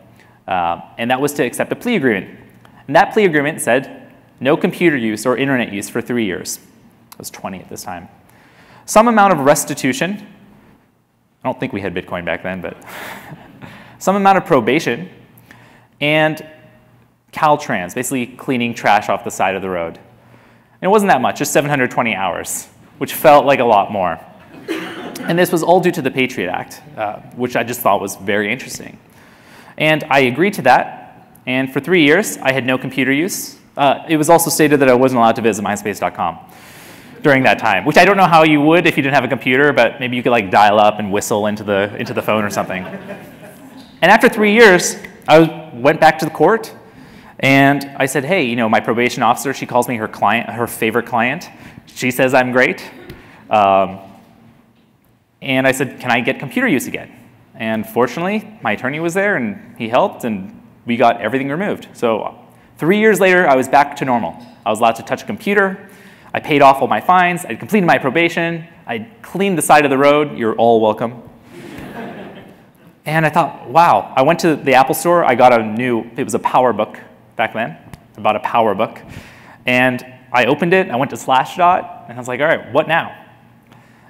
[0.47, 2.39] Uh, and that was to accept a plea agreement.
[2.87, 6.59] And that plea agreement said no computer use or internet use for three years.
[7.13, 8.09] I was 20 at this time.
[8.87, 10.27] Some amount of restitution.
[11.43, 12.77] I don't think we had Bitcoin back then, but
[13.99, 15.11] some amount of probation
[16.01, 16.47] and
[17.33, 19.97] Caltrans, basically cleaning trash off the side of the road.
[19.97, 22.69] And it wasn't that much, just 720 hours,
[22.99, 24.21] which felt like a lot more.
[25.21, 28.17] And this was all due to the Patriot Act, uh, which I just thought was
[28.17, 28.99] very interesting.
[29.77, 33.57] And I agreed to that, and for three years, I had no computer use.
[33.77, 36.39] Uh, it was also stated that I wasn't allowed to visit MySpace.com
[37.23, 39.29] during that time, which I don't know how you would if you didn't have a
[39.29, 42.45] computer, but maybe you could like dial up and whistle into the, into the phone
[42.45, 42.85] or something.
[42.85, 44.97] And after three years,
[45.27, 46.75] I went back to the court
[47.41, 50.67] and I said, hey, you know, my probation officer, she calls me her client, her
[50.67, 51.49] favorite client.
[51.95, 52.83] She says I'm great.
[53.51, 54.01] Um,
[55.41, 57.13] and I said, can I get computer use again?
[57.55, 61.89] And fortunately, my attorney was there and he helped and we got everything removed.
[61.93, 62.39] So
[62.77, 64.37] three years later, I was back to normal.
[64.65, 65.91] I was allowed to touch a computer.
[66.33, 67.45] I paid off all my fines.
[67.45, 68.67] I completed my probation.
[68.87, 70.37] I cleaned the side of the road.
[70.37, 71.23] You're all welcome.
[73.05, 75.25] And I thought, wow, I went to the Apple store.
[75.25, 77.01] I got a new, it was a PowerBook
[77.37, 77.79] back then.
[78.17, 79.11] I bought a PowerBook.
[79.65, 82.89] And I opened it, I went to Slashdot, and I was like, all right, what
[82.89, 83.27] now?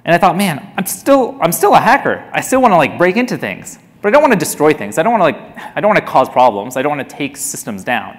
[0.05, 2.29] And I thought, man, I'm still, I'm still a hacker.
[2.33, 4.97] I still want to like break into things, but I don't want to destroy things.
[4.97, 6.77] I don't want to like, I don't want to cause problems.
[6.77, 8.17] I don't want to take systems down.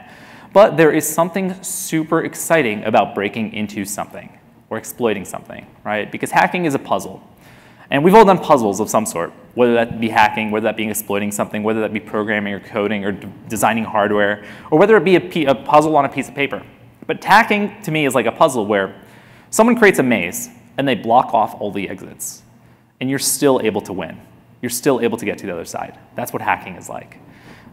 [0.52, 4.36] But there is something super exciting about breaking into something
[4.68, 6.10] or exploiting something, right?
[6.10, 7.22] Because hacking is a puzzle.
[7.90, 10.88] And we've all done puzzles of some sort, whether that be hacking, whether that be
[10.88, 13.12] exploiting something, whether that be programming or coding or
[13.48, 16.62] designing hardware, or whether it be a, puzzle on a piece of paper.
[17.10, 18.94] But hacking to me is like a puzzle where
[19.50, 20.48] someone creates a maze
[20.78, 22.44] and they block off all the exits,
[23.00, 24.16] and you're still able to win.
[24.62, 25.98] You're still able to get to the other side.
[26.14, 27.18] That's what hacking is like.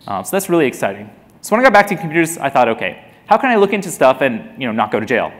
[0.07, 1.11] Um, so that's really exciting.
[1.41, 3.91] So when I got back to computers, I thought, okay, how can I look into
[3.91, 5.31] stuff and you know not go to jail?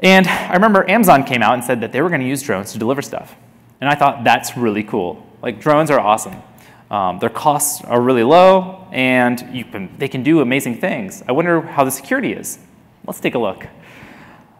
[0.00, 2.72] And I remember Amazon came out and said that they were going to use drones
[2.72, 3.36] to deliver stuff.
[3.80, 5.24] And I thought, that's really cool.
[5.42, 6.42] Like, drones are awesome.
[6.90, 11.22] Um, their costs are really low, and can, they can do amazing things.
[11.28, 12.58] I wonder how the security is.
[13.06, 13.66] Let's take a look.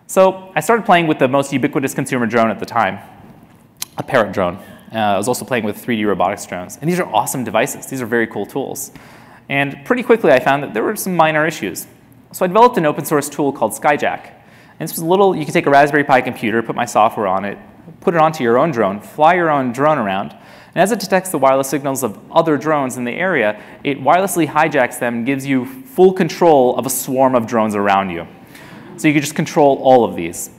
[0.06, 2.98] So I started playing with the most ubiquitous consumer drone at the time,
[3.96, 4.56] a Parrot drone.
[4.92, 6.78] Uh, I was also playing with 3D robotics drones.
[6.80, 7.86] And these are awesome devices.
[7.86, 8.90] These are very cool tools.
[9.48, 11.86] And pretty quickly, I found that there were some minor issues.
[12.32, 14.32] So I developed an open source tool called Skyjack.
[14.80, 17.26] And this was a little, you could take a Raspberry Pi computer, put my software
[17.26, 17.58] on it,
[18.00, 20.36] put it onto your own drone, fly your own drone around,
[20.74, 24.46] and as it detects the wireless signals of other drones in the area, it wirelessly
[24.46, 28.26] hijacks them and gives you full control of a swarm of drones around you.
[28.96, 30.50] So you can just control all of these.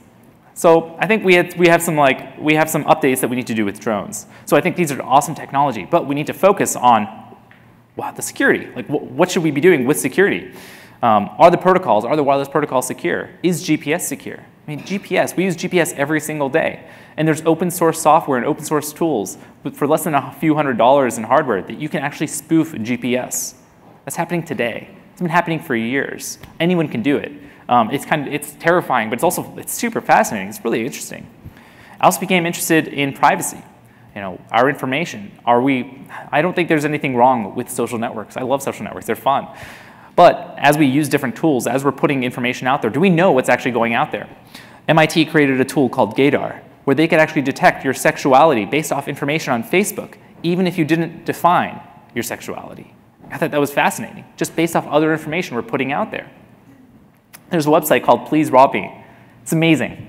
[0.54, 3.36] So I think we, had, we, have some like, we have some updates that we
[3.36, 4.26] need to do with drones.
[4.44, 7.36] So I think these are awesome technology, but we need to focus on
[7.96, 8.68] wow, the security.
[8.74, 10.52] Like, wh what should we be doing with security?
[11.02, 13.30] Um, are the protocols, are the wireless protocols secure?
[13.42, 14.40] Is GPS secure?
[14.40, 16.86] I mean, GPS, we use GPS every single day.
[17.20, 19.36] And there's open source software and open source tools
[19.74, 23.56] for less than a few hundred dollars in hardware that you can actually spoof GPS.
[24.06, 24.88] That's happening today.
[25.12, 26.38] It's been happening for years.
[26.60, 27.30] Anyone can do it.
[27.68, 30.48] Um, it's kind of, it's terrifying, but it's also, it's super fascinating.
[30.48, 31.26] It's really interesting.
[32.00, 33.62] I also became interested in privacy.
[34.14, 35.30] You know, our information.
[35.44, 38.38] Are we, I don't think there's anything wrong with social networks.
[38.38, 39.46] I love social networks, they're fun.
[40.16, 43.32] But as we use different tools, as we're putting information out there, do we know
[43.32, 44.26] what's actually going out there?
[44.88, 49.08] MIT created a tool called Gaydar, where they could actually detect your sexuality based off
[49.08, 51.80] information on Facebook, even if you didn't define
[52.14, 52.94] your sexuality.
[53.30, 56.30] I thought that was fascinating, just based off other information we're putting out there.
[57.50, 59.04] There's a website called Please Rob Me.
[59.42, 60.08] It's amazing.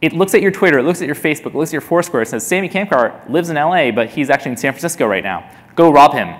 [0.00, 2.22] It looks at your Twitter, it looks at your Facebook, it looks at your Foursquare,
[2.22, 5.50] it says Samy Kamkar lives in LA, but he's actually in San Francisco right now.
[5.76, 6.34] Go rob him.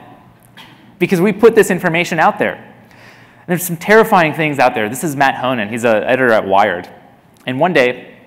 [0.99, 2.55] Because we put this information out there.
[2.55, 4.89] And there's some terrifying things out there.
[4.89, 6.89] This is Matt Honan, he's an editor at Wired.
[7.47, 8.20] And one day,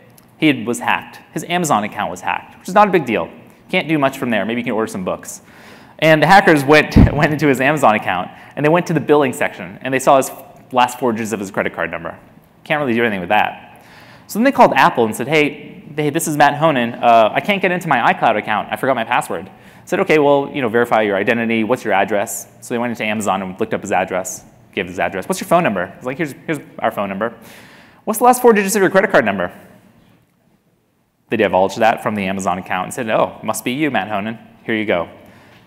[0.44, 1.20] he was hacked.
[1.34, 3.30] His Amazon account was hacked, which is not a big deal.
[3.70, 4.46] Can't do much from there.
[4.46, 5.41] Maybe you can order some books.
[6.00, 9.34] And the hackers went, went into his Amazon account and they went to the billing
[9.34, 10.32] section and they saw his
[10.72, 12.20] last four digits of his credit card number.
[12.64, 13.86] Can't really do anything with that.
[14.28, 16.96] So then they called Apple and said, hey, hey this is Matt Honan.
[16.96, 18.70] Uh, I can't get into my iCloud account.
[18.72, 19.50] I forgot my password.
[19.86, 21.64] Said, okay, well, you know, verify your identity.
[21.64, 22.48] What's your address?
[22.62, 25.28] So they went into Amazon and looked up his address, gave his address.
[25.28, 25.94] What's your phone number?
[25.98, 27.38] He's like, here's, here's our phone number.
[28.06, 29.54] What's the last four digits of your credit card number?
[31.34, 34.38] They divulged that from the Amazon account and said, oh, must be you, Matt Honan.
[34.65, 35.09] Here you go.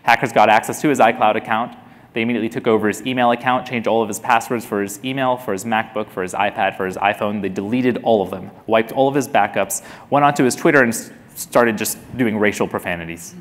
[0.04, 1.76] Hackers got access to his iCloud account.
[2.12, 5.36] They immediately took over his email account, changed all of his passwords for his email,
[5.36, 7.42] for his MacBook, for his iPad, for his iPhone.
[7.42, 10.94] They deleted all of them, wiped all of his backups, went onto his Twitter and
[11.34, 13.34] started just doing racial profanities.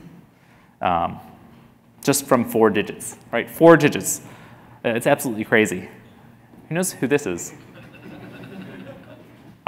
[0.82, 1.20] Um,
[2.02, 3.48] just from four digits, right?
[3.48, 4.22] Four digits.
[4.84, 5.90] Uh, it's absolutely crazy.
[6.70, 7.54] Who knows who this is?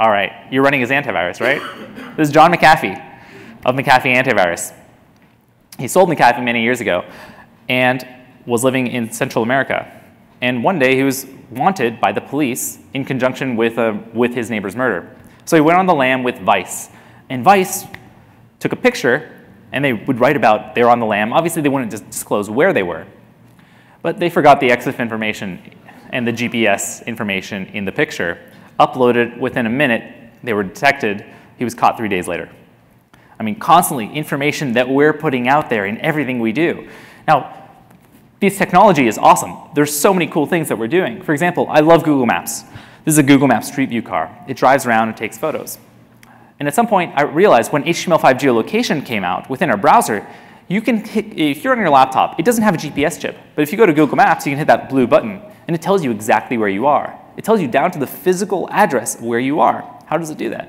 [0.00, 1.60] All right, you're running his antivirus, right?
[2.16, 2.96] This is John McAfee
[3.64, 4.72] of McAfee Antivirus.
[5.78, 7.04] He sold McAfee many years ago
[7.68, 8.06] and
[8.46, 9.90] was living in Central America.
[10.40, 14.50] And one day he was wanted by the police in conjunction with, uh, with his
[14.50, 15.16] neighbor's murder.
[15.44, 16.90] So he went on the lam with Vice.
[17.28, 17.84] And Vice
[18.60, 19.32] took a picture
[19.72, 21.32] and they would write about they were on the lam.
[21.32, 23.06] Obviously, they wouldn't disclose where they were.
[24.02, 25.60] But they forgot the EXIF information
[26.10, 28.38] and the GPS information in the picture
[28.78, 31.24] uploaded within a minute, they were detected,
[31.56, 32.48] he was caught three days later.
[33.38, 36.88] I mean, constantly information that we're putting out there in everything we do.
[37.26, 37.68] Now,
[38.40, 39.56] this technology is awesome.
[39.74, 41.22] There's so many cool things that we're doing.
[41.22, 42.62] For example, I love Google Maps.
[43.04, 44.44] This is a Google Maps Street View car.
[44.48, 45.78] It drives around and takes photos.
[46.58, 50.26] And at some point, I realized when HTML5 geolocation came out within our browser,
[50.68, 53.36] you can hit, if you're on your laptop, it doesn't have a GPS chip.
[53.54, 55.80] But if you go to Google Maps, you can hit that blue button, and it
[55.80, 57.18] tells you exactly where you are.
[57.38, 59.88] It tells you down to the physical address of where you are.
[60.06, 60.68] How does it do that?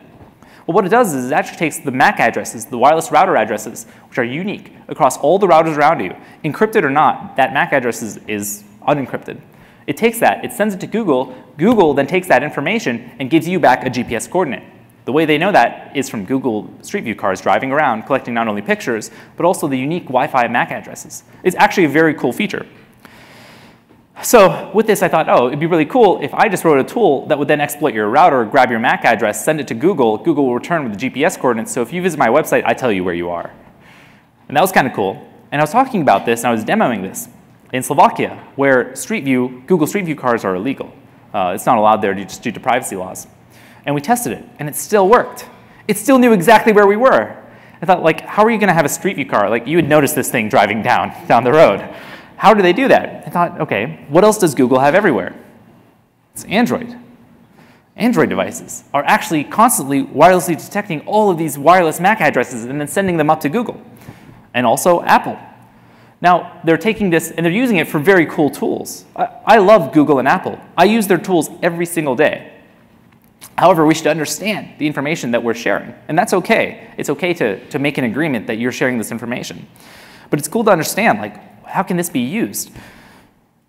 [0.67, 3.87] Well, what it does is it actually takes the MAC addresses, the wireless router addresses,
[4.07, 6.15] which are unique across all the routers around you,
[6.45, 9.41] encrypted or not, that MAC address is, is unencrypted.
[9.87, 11.35] It takes that, it sends it to Google.
[11.57, 14.61] Google then takes that information and gives you back a GPS coordinate.
[15.05, 18.47] The way they know that is from Google Street View cars driving around, collecting not
[18.47, 21.23] only pictures, but also the unique Wi-Fi MAC addresses.
[21.41, 22.67] It's actually a very cool feature.
[24.21, 26.83] So with this, I thought, oh, it'd be really cool if I just wrote a
[26.83, 30.17] tool that would then exploit your router, grab your MAC address, send it to Google.
[30.17, 31.71] Google will return with the GPS coordinates.
[31.71, 33.51] So if you visit my website, I tell you where you are.
[34.47, 35.25] And that was kind of cool.
[35.51, 37.29] And I was talking about this, and I was demoing this
[37.71, 40.91] in Slovakia, where Street View, Google Street View cars are illegal.
[41.33, 43.27] Uh, it's not allowed there just due to privacy laws.
[43.85, 45.47] And we tested it, and it still worked.
[45.87, 47.35] It still knew exactly where we were.
[47.81, 49.49] I thought, like, how are you going to have a Street View car?
[49.49, 51.79] Like, you would notice this thing driving down, down the road.
[52.39, 53.27] How do they do that?
[53.27, 55.35] I thought, okay, what else does Google have everywhere?
[56.33, 56.97] It's Android.
[57.97, 62.87] Android devices are actually constantly wirelessly detecting all of these wireless MAC addresses and then
[62.87, 63.81] sending them up to Google.
[64.53, 65.37] And also Apple.
[66.21, 69.03] Now, they're taking this and they're using it for very cool tools.
[69.17, 70.57] I, I love Google and Apple.
[70.77, 72.53] I use their tools every single day.
[73.57, 75.93] However, we should understand the information that we're sharing.
[76.07, 76.93] And that's okay.
[76.97, 79.67] It's okay to, to make an agreement that you're sharing this information.
[80.29, 82.71] But it's cool to understand, like, how can this be used?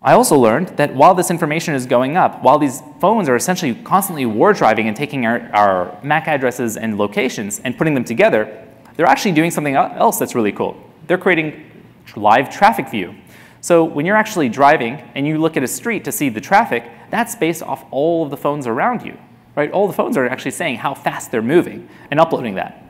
[0.03, 3.75] I also learned that while this information is going up, while these phones are essentially
[3.75, 8.67] constantly war driving and taking our, our MAC addresses and locations and putting them together,
[8.95, 10.75] they're actually doing something else that's really cool.
[11.05, 11.69] They're creating
[12.15, 13.15] live traffic view.
[13.61, 16.83] So when you're actually driving and you look at a street to see the traffic,
[17.11, 19.17] that's based off all of the phones around you.
[19.55, 19.71] Right?
[19.71, 22.80] All the phones are actually saying how fast they're moving and uploading that.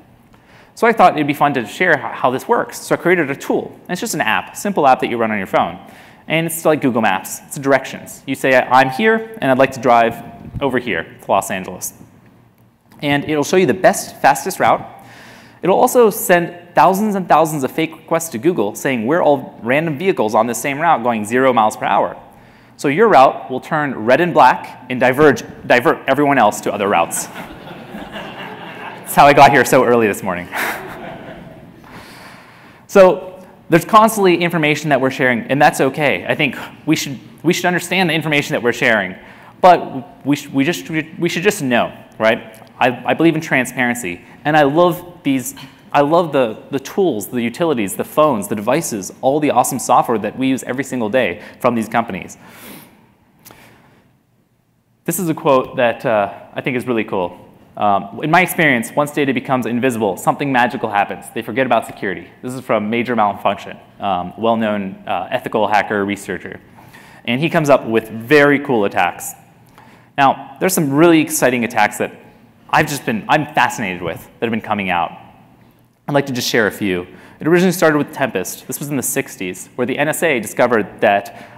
[0.76, 2.80] So I thought it'd be fun to share how this works.
[2.80, 3.72] So I created a tool.
[3.84, 5.80] And it's just an app, simple app that you run on your phone.
[6.28, 7.40] And it's like Google Maps.
[7.48, 8.24] It's directions.
[8.26, 10.24] You say, I'm here, and I'd like to drive
[10.62, 11.94] over here to Los Angeles.
[13.02, 14.88] And it'll show you the best, fastest route.
[15.62, 19.98] It'll also send thousands and thousands of fake requests to Google saying we're all random
[19.98, 22.18] vehicles on the same route going zero miles per hour.
[22.78, 26.88] So your route will turn red and black and diverge, divert everyone else to other
[26.88, 27.28] routes.
[29.12, 30.48] That's how I got here so early this morning.
[32.88, 36.26] so there's constantly information that we're sharing, and that's okay.
[36.26, 36.56] I think
[36.86, 39.18] we should, we should understand the information that we're sharing,
[39.60, 42.66] but we, sh- we, just, we should just know, right?
[42.80, 45.56] I, I believe in transparency, and I love these
[45.92, 50.20] I love the, the tools, the utilities, the phones, the devices, all the awesome software
[50.20, 52.38] that we use every single day from these companies.
[55.04, 57.41] This is a quote that uh, I think is really cool.
[57.78, 61.26] Um, in my experience, once data becomes invisible, something magical happens.
[61.34, 62.28] They forget about security.
[62.42, 66.60] This is from Major Malfunction, um, well-known uh, ethical hacker researcher.
[67.26, 69.32] And he comes up with very cool attacks.
[70.18, 72.14] Now, there's some really exciting attacks that
[72.70, 75.12] I've just been, I'm fascinated with that have been coming out.
[76.08, 77.08] I'd like to just share a few.
[77.40, 78.68] It originally started with Tempest.
[78.68, 81.50] This was in the 60s, where the NSA discovered that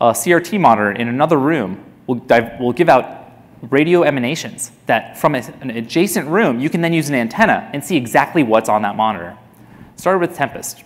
[0.00, 2.24] a CRT monitor in another room will,
[2.58, 3.19] will give out
[3.68, 7.84] radio emanations that from a, an adjacent room, you can then use an antenna and
[7.84, 9.36] see exactly what's on that monitor.
[9.96, 10.82] Started with Tempest.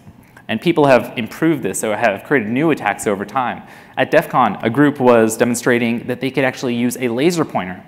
[0.49, 3.63] And people have improved this, or have created new attacks over time.
[3.97, 7.83] At DEF CON, a group was demonstrating that they could actually use a laser pointer,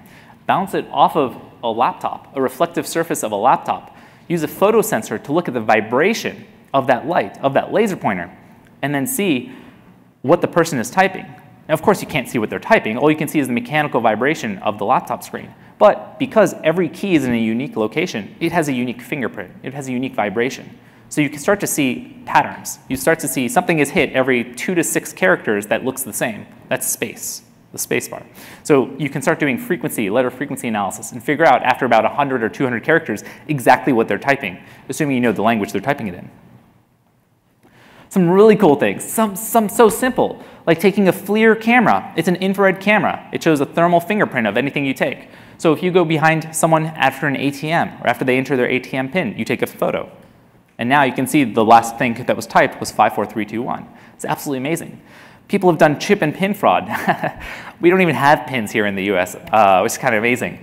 [0.46, 3.94] bounce it off of a laptop, a reflective surface of a laptop,
[4.28, 8.30] use a photosensor to look at the vibration of that light, of that laser pointer,
[8.80, 9.52] and then see
[10.22, 11.26] what the person is typing.
[11.68, 12.96] Now, of course, you can't see what they're typing.
[12.96, 15.52] All you can see is the mechanical vibration of the laptop screen.
[15.78, 19.52] But because every key is in a unique location, it has a unique fingerprint.
[19.62, 20.78] It has a unique vibration.
[21.08, 22.78] So you can start to see patterns.
[22.88, 26.12] You start to see something is hit every two to six characters that looks the
[26.12, 26.46] same.
[26.68, 27.42] That's space,
[27.72, 28.24] the space bar.
[28.64, 32.42] So you can start doing frequency, letter frequency analysis, and figure out after about 100
[32.42, 36.14] or 200 characters exactly what they're typing, assuming you know the language they're typing it
[36.14, 36.30] in.
[38.08, 42.12] Some really cool things, some, some so simple, like taking a FLIR camera.
[42.16, 43.28] It's an infrared camera.
[43.32, 45.28] It shows a thermal fingerprint of anything you take.
[45.58, 49.12] So if you go behind someone after an ATM or after they enter their ATM
[49.12, 50.10] PIN, you take a photo.
[50.78, 53.88] And now you can see the last thing that was typed was 54321.
[54.14, 55.00] It's absolutely amazing.
[55.48, 56.88] People have done chip and pin fraud.
[57.80, 60.62] we don't even have pins here in the US, uh, which is kind of amazing.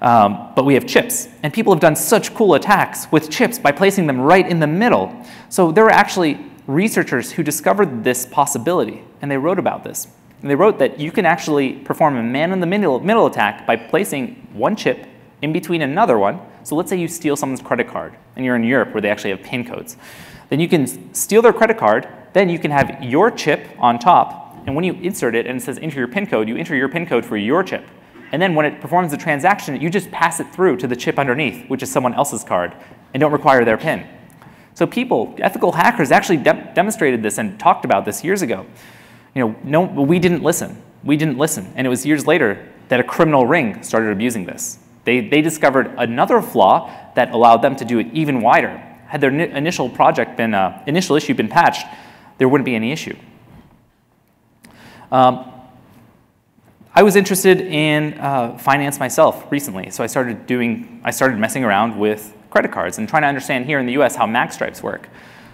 [0.00, 1.28] Um, but we have chips.
[1.42, 4.66] And people have done such cool attacks with chips by placing them right in the
[4.66, 5.14] middle.
[5.50, 10.06] So there are actually researchers who discovered this possibility, and they wrote about this.
[10.40, 13.66] And they wrote that you can actually perform a man in the middle, middle attack
[13.66, 15.06] by placing one chip
[15.42, 16.40] in between another one.
[16.62, 19.30] So let's say you steal someone's credit card, and you're in Europe where they actually
[19.30, 19.96] have PIN codes.
[20.48, 24.56] Then you can steal their credit card, then you can have your chip on top,
[24.66, 26.88] and when you insert it and it says enter your PIN code, you enter your
[26.88, 27.84] PIN code for your chip.
[28.32, 31.18] And then when it performs the transaction, you just pass it through to the chip
[31.18, 32.72] underneath, which is someone else's card,
[33.12, 34.06] and don't require their PIN.
[34.80, 38.64] So people, ethical hackers actually de demonstrated this and talked about this years ago.
[39.34, 40.82] You know, no, we didn't listen.
[41.04, 41.70] We didn't listen.
[41.76, 44.78] And it was years later that a criminal ring started abusing this.
[45.04, 48.78] They, they discovered another flaw that allowed them to do it even wider.
[49.06, 51.86] Had their initial project been, uh, initial issue been patched,
[52.38, 53.16] there wouldn't be any issue.
[55.12, 55.44] Um,
[56.94, 61.64] I was interested in uh, finance myself recently, so I started doing, I started messing
[61.64, 64.82] around with credit cards and trying to understand here in the US how mag stripes
[64.82, 65.08] work.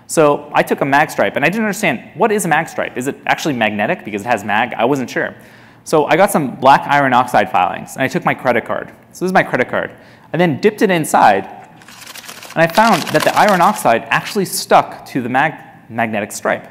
[0.06, 2.96] So I took a mag stripe and I didn't understand what is a mag stripe?
[2.96, 4.72] Is it actually magnetic because it has mag?
[4.74, 5.34] I wasn't sure.
[5.84, 8.88] So I got some black iron oxide filings and I took my credit card.
[9.12, 9.92] So this is my credit card.
[10.32, 15.20] I then dipped it inside and I found that the iron oxide actually stuck to
[15.20, 15.54] the mag
[15.90, 16.68] magnetic stripe.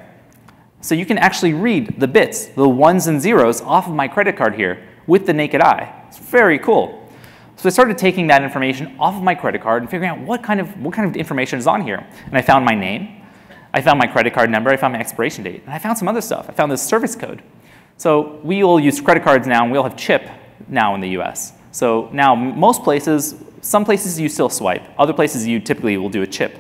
[0.82, 4.38] So you can actually read the bits, the ones and zeros off of my credit
[4.38, 6.06] card here with the naked eye.
[6.08, 7.05] It's very cool.
[7.58, 10.44] So I started taking that information off of my credit card and figuring out what
[10.44, 12.06] kind of, what kind of information is on here.
[12.26, 13.22] And I found my name,
[13.74, 16.08] I found my credit card number, I found my expiration date, and I found some
[16.08, 16.50] other stuff.
[16.50, 17.42] I found this service code.
[17.98, 20.30] So we all use credit cards now, and we all have chip
[20.68, 21.54] now in the US.
[21.72, 26.24] So now most places, some places you still swipe, other places you typically will do
[26.24, 26.58] a chip.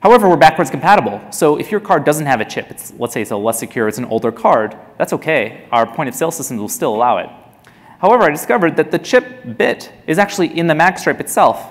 [0.00, 1.20] However, we're backwards compatible.
[1.30, 3.98] So if your card doesn't have a chip, let's say it's a less secure, it's
[3.98, 5.66] an older card, that's okay.
[5.70, 7.30] Our point of sale systems will still allow it.
[8.02, 11.64] However, I discovered that the chip bit is actually in the magstripe itself.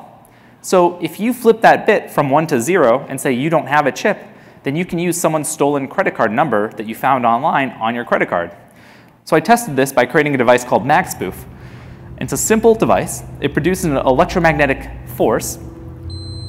[0.62, 3.86] So if you flip that bit from 1 to 0 and say you don't have
[3.86, 4.18] a chip,
[4.64, 8.06] then you can use someone's stolen credit card number that you found online on your
[8.06, 8.56] credit card.
[9.26, 11.36] So I tested this by creating a device called MagSpoof.
[12.22, 13.24] It's a simple device.
[13.42, 15.60] It produces an electromagnetic force.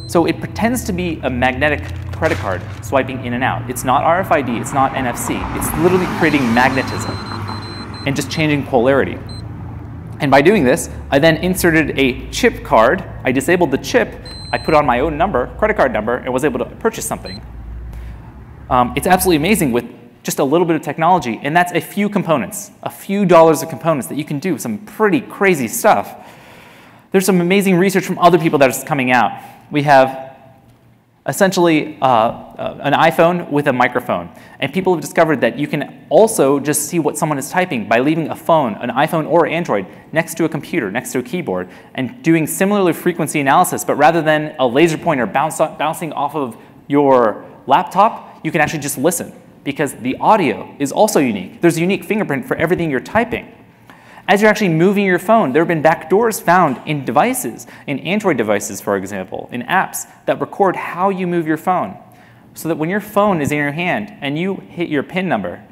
[0.07, 3.69] So it pretends to be a magnetic credit card swiping in and out.
[3.69, 5.43] It's not RFID, it's not NFC.
[5.57, 7.17] It's literally creating magnetism
[8.07, 9.19] and just changing polarity.
[10.23, 13.03] And by doing this, I then inserted a chip card.
[13.25, 14.15] I disabled the chip.
[14.53, 17.45] I put on my own number, credit card number, and was able to purchase something.
[18.71, 19.85] Um, it's absolutely amazing with
[20.23, 23.69] just a little bit of technology, and that's a few components, a few dollars of
[23.69, 26.31] components that you can do some pretty crazy stuff.
[27.11, 29.43] There's some amazing research from other people that is coming out.
[29.73, 30.32] We have
[31.27, 34.29] essentially uh, uh, an iPhone with a microphone.
[34.59, 38.01] And people have discovered that you can also just see what someone is typing by
[38.01, 41.69] leaving a phone, an iPhone or Android, next to a computer, next to a keyboard,
[41.95, 43.85] and doing similar frequency analysis.
[43.85, 46.57] But rather than a laser pointer bounce, bouncing off of
[46.89, 51.61] your laptop, you can actually just listen because the audio is also unique.
[51.61, 53.53] There's a unique fingerprint for everything you're typing.
[54.29, 58.37] As you're actually moving your phone, there have been backdoors found in devices, in Android
[58.37, 61.97] devices, for example, in apps that record how you move your phone.
[62.55, 65.65] So that when your phone is in your hand and you hit your PIN number,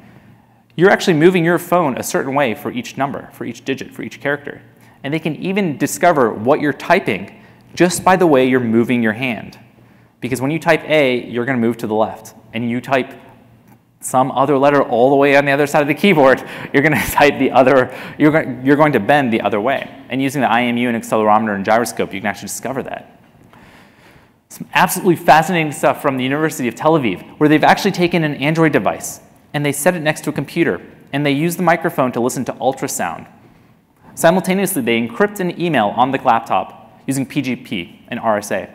[0.75, 4.03] you're actually moving your phone a certain way for each number, for each digit, for
[4.03, 4.61] each character.
[5.03, 7.41] And they can even discover what you're typing
[7.73, 9.59] just by the way you're moving your hand.
[10.19, 12.35] Because when you type A, you're going to move to the left.
[12.53, 13.13] And you type
[14.01, 16.43] some other letter all the way on the other side of the keyboard,
[16.73, 19.89] you're going to type the other, you're you're going to bend the other way.
[20.09, 23.19] And using the IMU and accelerometer and gyroscope, you can actually discover that.
[24.49, 28.35] Some absolutely fascinating stuff from the University of Tel Aviv, where they've actually taken an
[28.35, 29.21] Android device
[29.53, 30.81] and they set it next to a computer
[31.13, 33.27] and they use the microphone to listen to ultrasound.
[34.15, 38.69] Simultaneously, they encrypt an email on the laptop using PGP and RSA.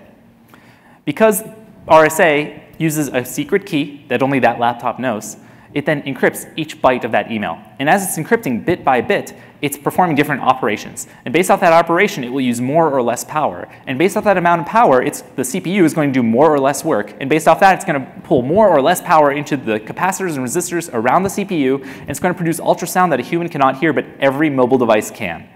[1.04, 1.44] Because
[1.86, 5.36] RSA uses a secret key that only that laptop knows.
[5.76, 7.60] It then encrypts each byte of that email.
[7.78, 11.06] And as it's encrypting bit by bit, it's performing different operations.
[11.26, 13.68] And based off that operation, it will use more or less power.
[13.86, 16.50] And based off that amount of power, it's, the CPU is going to do more
[16.50, 17.14] or less work.
[17.20, 20.36] And based off that, it's going to pull more or less power into the capacitors
[20.36, 21.82] and resistors around the CPU.
[21.82, 25.10] And it's going to produce ultrasound that a human cannot hear, but every mobile device
[25.10, 25.46] can.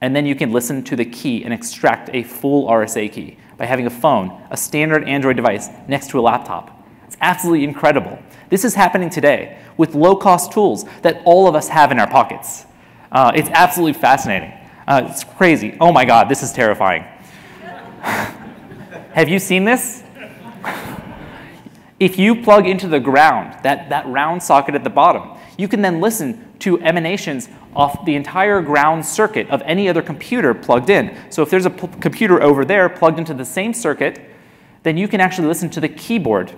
[0.00, 3.66] And then you can listen to the key and extract a full RSA key by
[3.66, 6.82] having a phone, a standard Android device, next to a laptop.
[7.06, 8.18] It's absolutely incredible.
[8.48, 12.08] This is happening today with low cost tools that all of us have in our
[12.08, 12.64] pockets.
[13.12, 14.50] Uh, it's absolutely fascinating.
[14.88, 15.76] Uh, it's crazy.
[15.78, 17.02] Oh my God, this is terrifying.
[18.00, 20.02] have you seen this?
[22.00, 25.82] if you plug into the ground, that, that round socket at the bottom, you can
[25.82, 31.16] then listen to emanations off the entire ground circuit of any other computer plugged in.
[31.30, 34.20] So if there's a computer over there plugged into the same circuit,
[34.82, 36.52] then you can actually listen to the keyboard.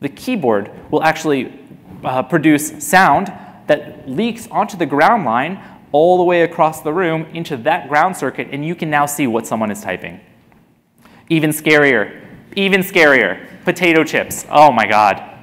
[0.00, 1.58] The keyboard will actually
[2.04, 3.32] uh, produce sound
[3.66, 5.60] that leaks onto the ground line
[5.92, 9.26] all the way across the room into that ground circuit, and you can now see
[9.26, 10.20] what someone is typing.
[11.28, 12.22] Even scarier,
[12.54, 14.46] even scarier, potato chips.
[14.50, 15.35] Oh my God.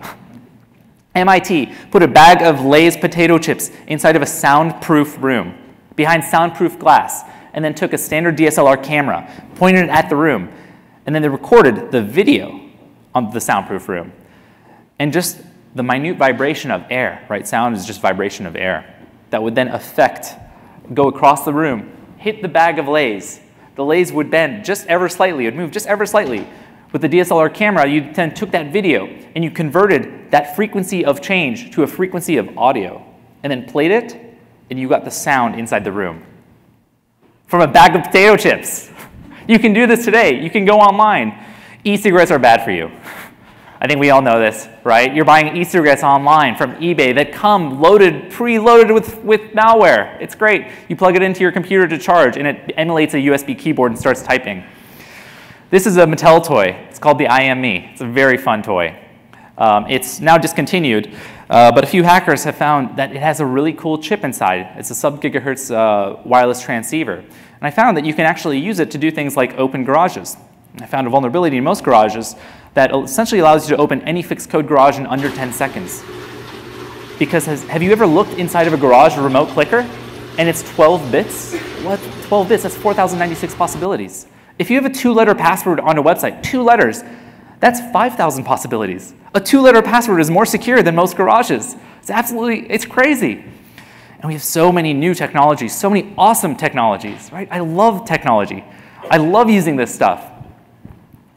[1.15, 5.57] MIT put a bag of Lay's potato chips inside of a soundproof room
[5.95, 10.51] behind soundproof glass and then took a standard DSLR camera, pointed it at the room,
[11.05, 12.59] and then they recorded the video
[13.13, 14.11] on the soundproof room.
[14.97, 15.41] And just
[15.75, 17.47] the minute vibration of air, right?
[17.47, 18.89] Sound is just vibration of air
[19.29, 20.33] that would then affect,
[20.93, 23.39] go across the room, hit the bag of Lay's.
[23.75, 26.47] The Lay's would bend just ever slightly, it would move just ever slightly.
[26.93, 31.21] With the DSLR camera, you then took that video and you converted that frequency of
[31.21, 33.03] change to a frequency of audio
[33.41, 34.15] and then played it,
[34.69, 36.23] and you got the sound inside the room.
[37.47, 38.89] From a bag of potato chips.
[39.45, 40.41] You can do this today.
[40.41, 41.37] You can go online.
[41.83, 42.89] E cigarettes are bad for you.
[43.81, 45.13] I think we all know this, right?
[45.13, 50.17] You're buying e cigarettes online from eBay that come loaded, preloaded with, with malware.
[50.21, 50.67] It's great.
[50.87, 53.99] You plug it into your computer to charge, and it emulates a USB keyboard and
[53.99, 54.63] starts typing.
[55.73, 56.65] This is a Mattel toy.
[56.87, 57.89] It's called the IM-ME.
[57.93, 58.95] It's a very fun toy.
[59.57, 61.11] Um, it's now discontinued,
[61.49, 64.71] uh, but a few hackers have found that it has a really cool chip inside.
[64.77, 67.15] It's a sub-gigahertz uh, wireless transceiver.
[67.15, 70.37] And I found that you can actually use it to do things like open garages.
[70.79, 72.35] I found a vulnerability in most garages
[72.75, 76.03] that essentially allows you to open any fixed code garage in under 10 seconds.
[77.17, 79.89] Because has, have you ever looked inside of a garage remote clicker
[80.37, 81.55] and it's 12 bits?
[81.81, 81.99] What?
[82.27, 82.61] 12 bits?
[82.61, 84.27] That's 4,096 possibilities.
[84.59, 87.03] If you have a two letter password on a website, two letters,
[87.59, 89.13] that's 5,000 possibilities.
[89.33, 91.75] A two letter password is more secure than most garages.
[91.99, 93.43] It's absolutely, it's crazy.
[94.19, 97.47] And we have so many new technologies, so many awesome technologies, right?
[97.51, 98.63] I love technology.
[99.09, 100.29] I love using this stuff.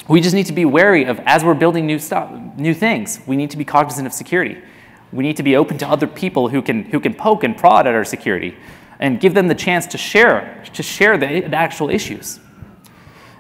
[0.09, 3.37] We just need to be wary of as we're building new stuff, new things, we
[3.37, 4.61] need to be cognizant of security.
[5.13, 7.87] We need to be open to other people who can, who can poke and prod
[7.87, 8.57] at our security
[8.99, 12.41] and give them the chance to share, to share the, the actual issues.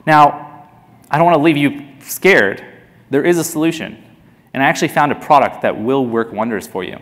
[0.06, 0.68] Now,
[1.10, 2.64] I don't want to leave you scared.
[3.10, 4.02] There is a solution.
[4.54, 6.98] And I actually found a product that will work wonders for you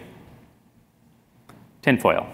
[1.82, 2.26] tinfoil.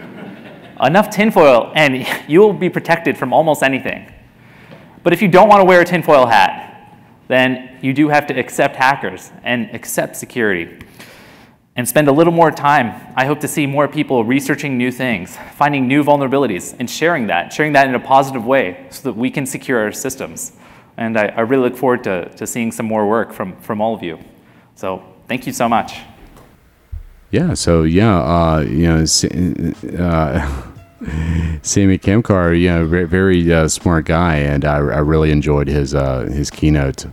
[0.82, 4.12] Enough tinfoil, and you will be protected from almost anything.
[5.04, 6.92] But if you don't want to wear a tinfoil hat,
[7.28, 10.78] then you do have to accept hackers and accept security
[11.78, 13.00] and spend a little more time.
[13.14, 17.52] I hope to see more people researching new things, finding new vulnerabilities, and sharing that,
[17.52, 20.52] sharing that in a positive way so that we can secure our systems.
[20.96, 23.94] And I, I really look forward to, to seeing some more work from, from all
[23.94, 24.18] of you.
[24.74, 26.00] So thank you so much.
[27.30, 27.54] Yeah.
[27.54, 29.04] So yeah, uh, you know, uh,
[31.62, 35.94] Samy Kamkar, you know, very, very uh, smart guy, and I, I really enjoyed his
[35.94, 37.06] uh, his keynote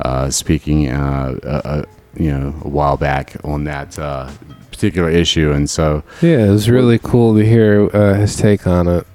[0.00, 1.86] uh, speaking, uh,
[2.16, 4.30] you know, a while back on that uh,
[4.70, 8.86] particular issue, and so Yeah, it was really cool to hear uh, his take on
[8.88, 9.06] it.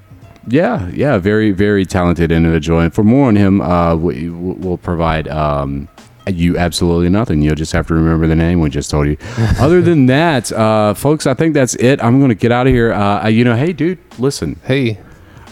[0.48, 2.80] yeah, yeah, very very talented individual.
[2.80, 5.28] And for more on him, uh, we, we'll provide.
[5.28, 5.88] Um,
[6.30, 7.42] you absolutely nothing.
[7.42, 9.16] You'll just have to remember the name we just told you.
[9.62, 12.04] Other than that, uh, folks, I think that's it.
[12.04, 12.92] I'm going to get out of here.
[12.92, 14.60] Uh, you know, hey, dude, listen.
[14.66, 15.00] Hey.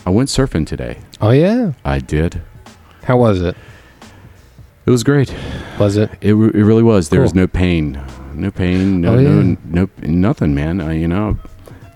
[0.05, 0.97] I went surfing today.
[1.21, 1.71] Oh yeah.
[1.85, 2.41] I did.
[3.05, 3.55] How was it?
[4.85, 5.33] It was great.
[5.79, 6.11] Was it?
[6.21, 7.09] It, re- it really was.
[7.09, 7.99] There was no pain,
[8.33, 9.29] no pain, no Oh, yeah.
[9.29, 10.79] no no nothing, man.
[10.79, 11.37] Uh, you know,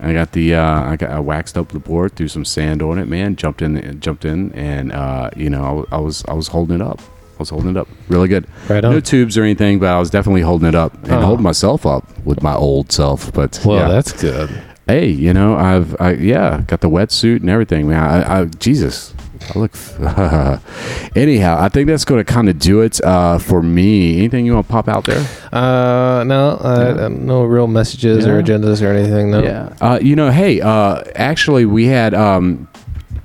[0.00, 2.98] I got the uh, I got I waxed up the board, threw some sand on
[2.98, 3.36] it, man.
[3.36, 6.76] Jumped in, jumped in, and uh, you know, I, w- I was I was holding
[6.76, 7.00] it up.
[7.00, 8.46] I was holding it up really good.
[8.68, 8.92] Right on.
[8.92, 11.20] No tubes or anything, but I was definitely holding it up and Oh.
[11.22, 13.32] holding myself up with my old self.
[13.32, 13.88] But Well, yeah.
[13.88, 14.50] that's good.
[14.86, 18.02] hey, you know, I've I, yeah, got the wetsuit and everything, man.
[18.02, 19.14] I, I Jesus,
[19.54, 19.72] I look.
[21.16, 24.18] Anyhow, I think that's going to kind of do it uh, for me.
[24.18, 25.26] Anything you want to pop out there?
[25.52, 27.08] Uh, no, uh, Yeah.
[27.08, 29.30] no real messages or agendas or anything.
[29.30, 29.42] No.
[29.42, 29.72] Yeah.
[29.80, 32.14] Uh, you know, hey, uh, actually, we had.
[32.14, 32.68] Um,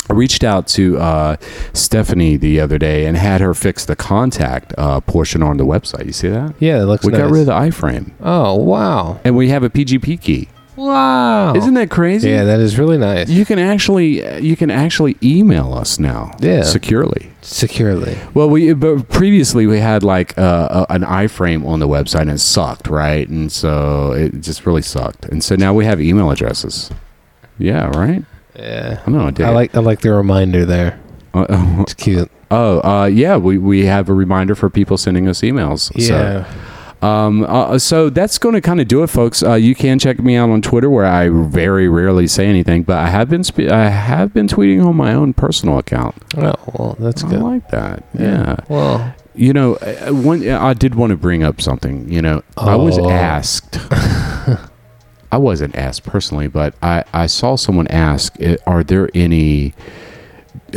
[0.07, 1.35] I reached out to uh,
[1.73, 6.05] Stephanie the other day and had her fix the contact uh, portion on the website.
[6.05, 6.53] You see that?
[6.59, 7.21] Yeah, it looks We nice.
[7.21, 9.19] got rid of the iframe, Oh wow!
[9.23, 10.47] and we have a PGP key.
[10.75, 11.53] Wow!
[11.55, 12.29] Isn't that crazy?
[12.29, 13.29] Yeah, that is really nice.
[13.29, 16.35] You can actually you can actually email us now.
[16.39, 16.63] Yeah.
[16.63, 17.31] Securely.
[17.41, 18.17] Securely.
[18.33, 22.31] Well, we but previously we had like uh, a, an iframe on the website and
[22.31, 23.27] it sucked, right?
[23.29, 25.25] And so it just really sucked.
[25.25, 26.91] And so now we have email addresses.
[27.57, 28.23] Yeah, right.
[28.55, 29.01] Yeah.
[29.05, 29.27] I know.
[29.27, 29.45] I, did.
[29.45, 30.99] I like I like the reminder there.
[31.33, 31.45] Uh,
[31.83, 32.29] It's cute.
[32.51, 33.37] oh, uh, yeah.
[33.37, 35.91] We we have a reminder for people sending us emails.
[35.95, 36.43] Yeah.
[36.43, 36.45] So,
[37.05, 39.43] um, uh, so that's going to kind of do it, folks.
[39.43, 42.97] Uh, you can check me out on Twitter, where I very rarely say anything, but
[42.97, 46.15] I have been spe- I have been tweeting on my own personal account.
[46.37, 47.41] Oh well, that's I good.
[47.41, 48.03] like that.
[48.17, 48.55] yeah.
[48.69, 52.09] Well, You know, uh, one I did want to bring up something.
[52.11, 53.09] You know, I was Oh.
[53.09, 53.77] asked.
[55.31, 59.73] I wasn't asked personally, but I I saw someone ask, uh, "Are there any?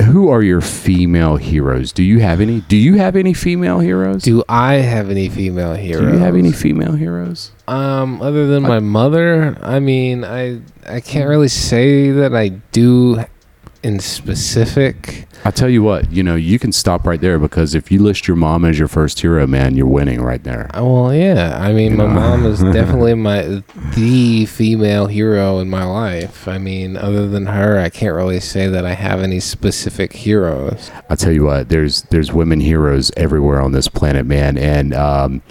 [0.05, 1.93] Who are your female heroes?
[1.93, 2.61] Do you have any?
[2.63, 4.23] Do you have any female heroes?
[4.23, 6.11] do I have any female heroes?
[6.13, 7.53] Do you have any female heroes?
[7.67, 13.25] Um, other than my mother, I mean, I I can't really say that I do
[13.83, 15.26] in specific.
[15.45, 18.26] I tell you what, you know, you can stop right there because if you list
[18.26, 20.68] your mom as your first hero, man, you're winning right there.
[20.76, 22.12] Uh, Well, yeah, I mean, my know.
[22.14, 23.62] mom is definitely my
[23.95, 26.49] the female hero in my life.
[26.49, 30.91] I mean, other than her, I can't really say that I have any specific heroes.
[31.09, 35.43] I tell you what, there's there's women heroes everywhere on this planet, man, and um,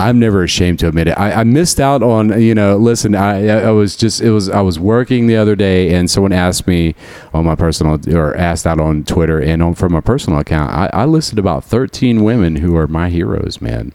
[0.00, 1.18] I'm never ashamed to admit it.
[1.18, 4.60] I, I missed out on, you know, listen, I I was just it was I
[4.60, 6.94] was working the other day, and someone asked me
[7.34, 10.70] on my personal or asked out on Twitter and on from my personal account.
[10.70, 13.92] I, I listed about 13 women who are my heroes, man,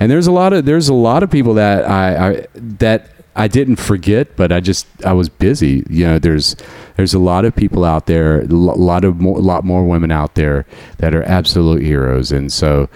[0.00, 3.48] and there's a lot of there's a lot of people that I, I that I
[3.48, 5.84] didn't forget, but I just I was busy.
[5.88, 6.56] You know, there's
[6.96, 10.34] there's a lot of people out there, a lot of more, lot more women out
[10.34, 10.66] there
[10.98, 12.88] that are absolute heroes, and so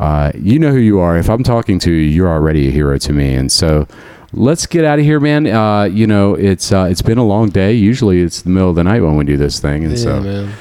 [0.00, 1.18] uh, you know who you are.
[1.18, 3.86] If I'm talking to you, you're already a hero to me, and so.
[4.34, 5.46] Let's get out of here, man.
[5.46, 7.74] Uh, you know, it's uh, it's been a long day.
[7.74, 10.54] Usually, it's the middle of the night when we do this thing, and so man.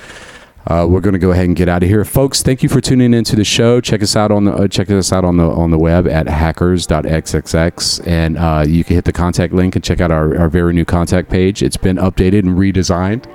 [0.67, 2.43] Uh, we're going to go ahead and get out of here, folks.
[2.43, 3.81] Thank you for tuning into the show.
[3.81, 6.27] Check us out on the uh, check us out on the on the web at
[6.27, 10.73] hackers.xxx, and uh, you can hit the contact link and check out our, our very
[10.73, 11.63] new contact page.
[11.63, 13.25] It's been updated and redesigned,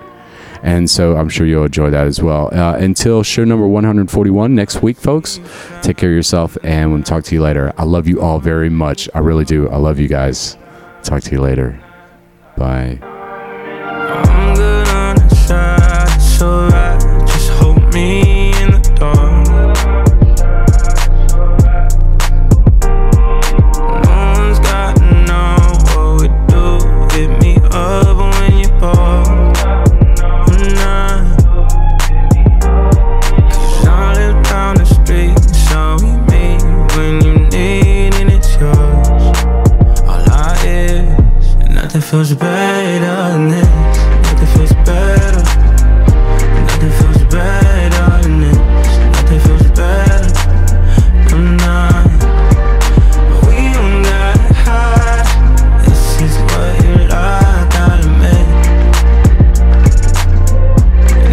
[0.63, 2.49] and so I'm sure you'll enjoy that as well.
[2.53, 5.41] Uh, until show number 141 next week, folks.
[5.83, 7.73] Take care of yourself, and we'll talk to you later.
[7.77, 9.09] I love you all very much.
[9.15, 9.69] I really do.
[9.69, 10.57] I love you guys.
[11.03, 11.83] Talk to you later.
[12.57, 13.16] Bye.
[42.17, 43.69] feels better than this.
[44.25, 45.43] Nothing feels better.
[46.65, 48.59] Nothing feels better than this.
[49.17, 50.31] Nothing feels better.
[51.35, 51.59] I'm
[53.45, 55.29] we don't got hide.
[55.85, 58.37] This is what you like, out of me.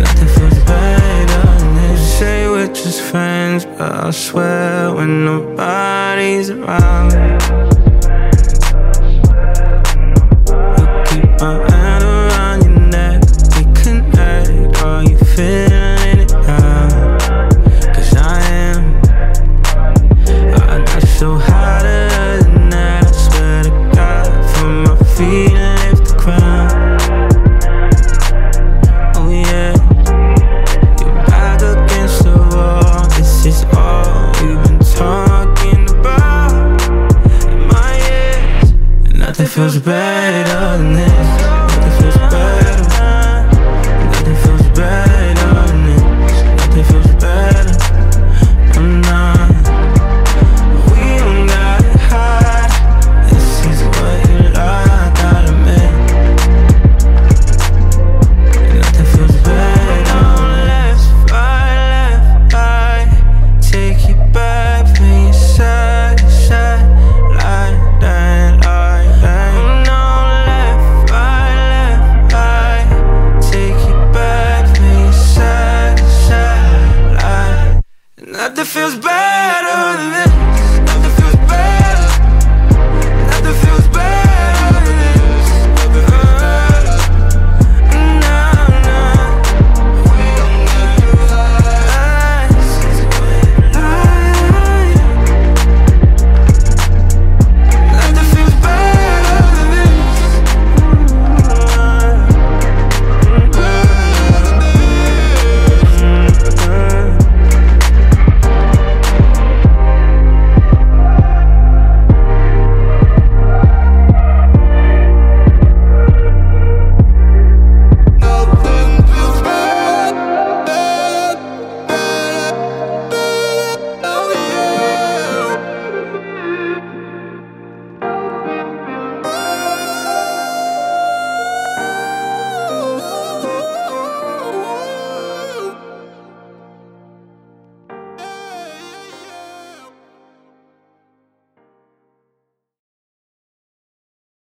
[0.01, 1.99] Nothing feels better than this.
[2.01, 7.42] You say we're just friends, but I swear when nobody's around.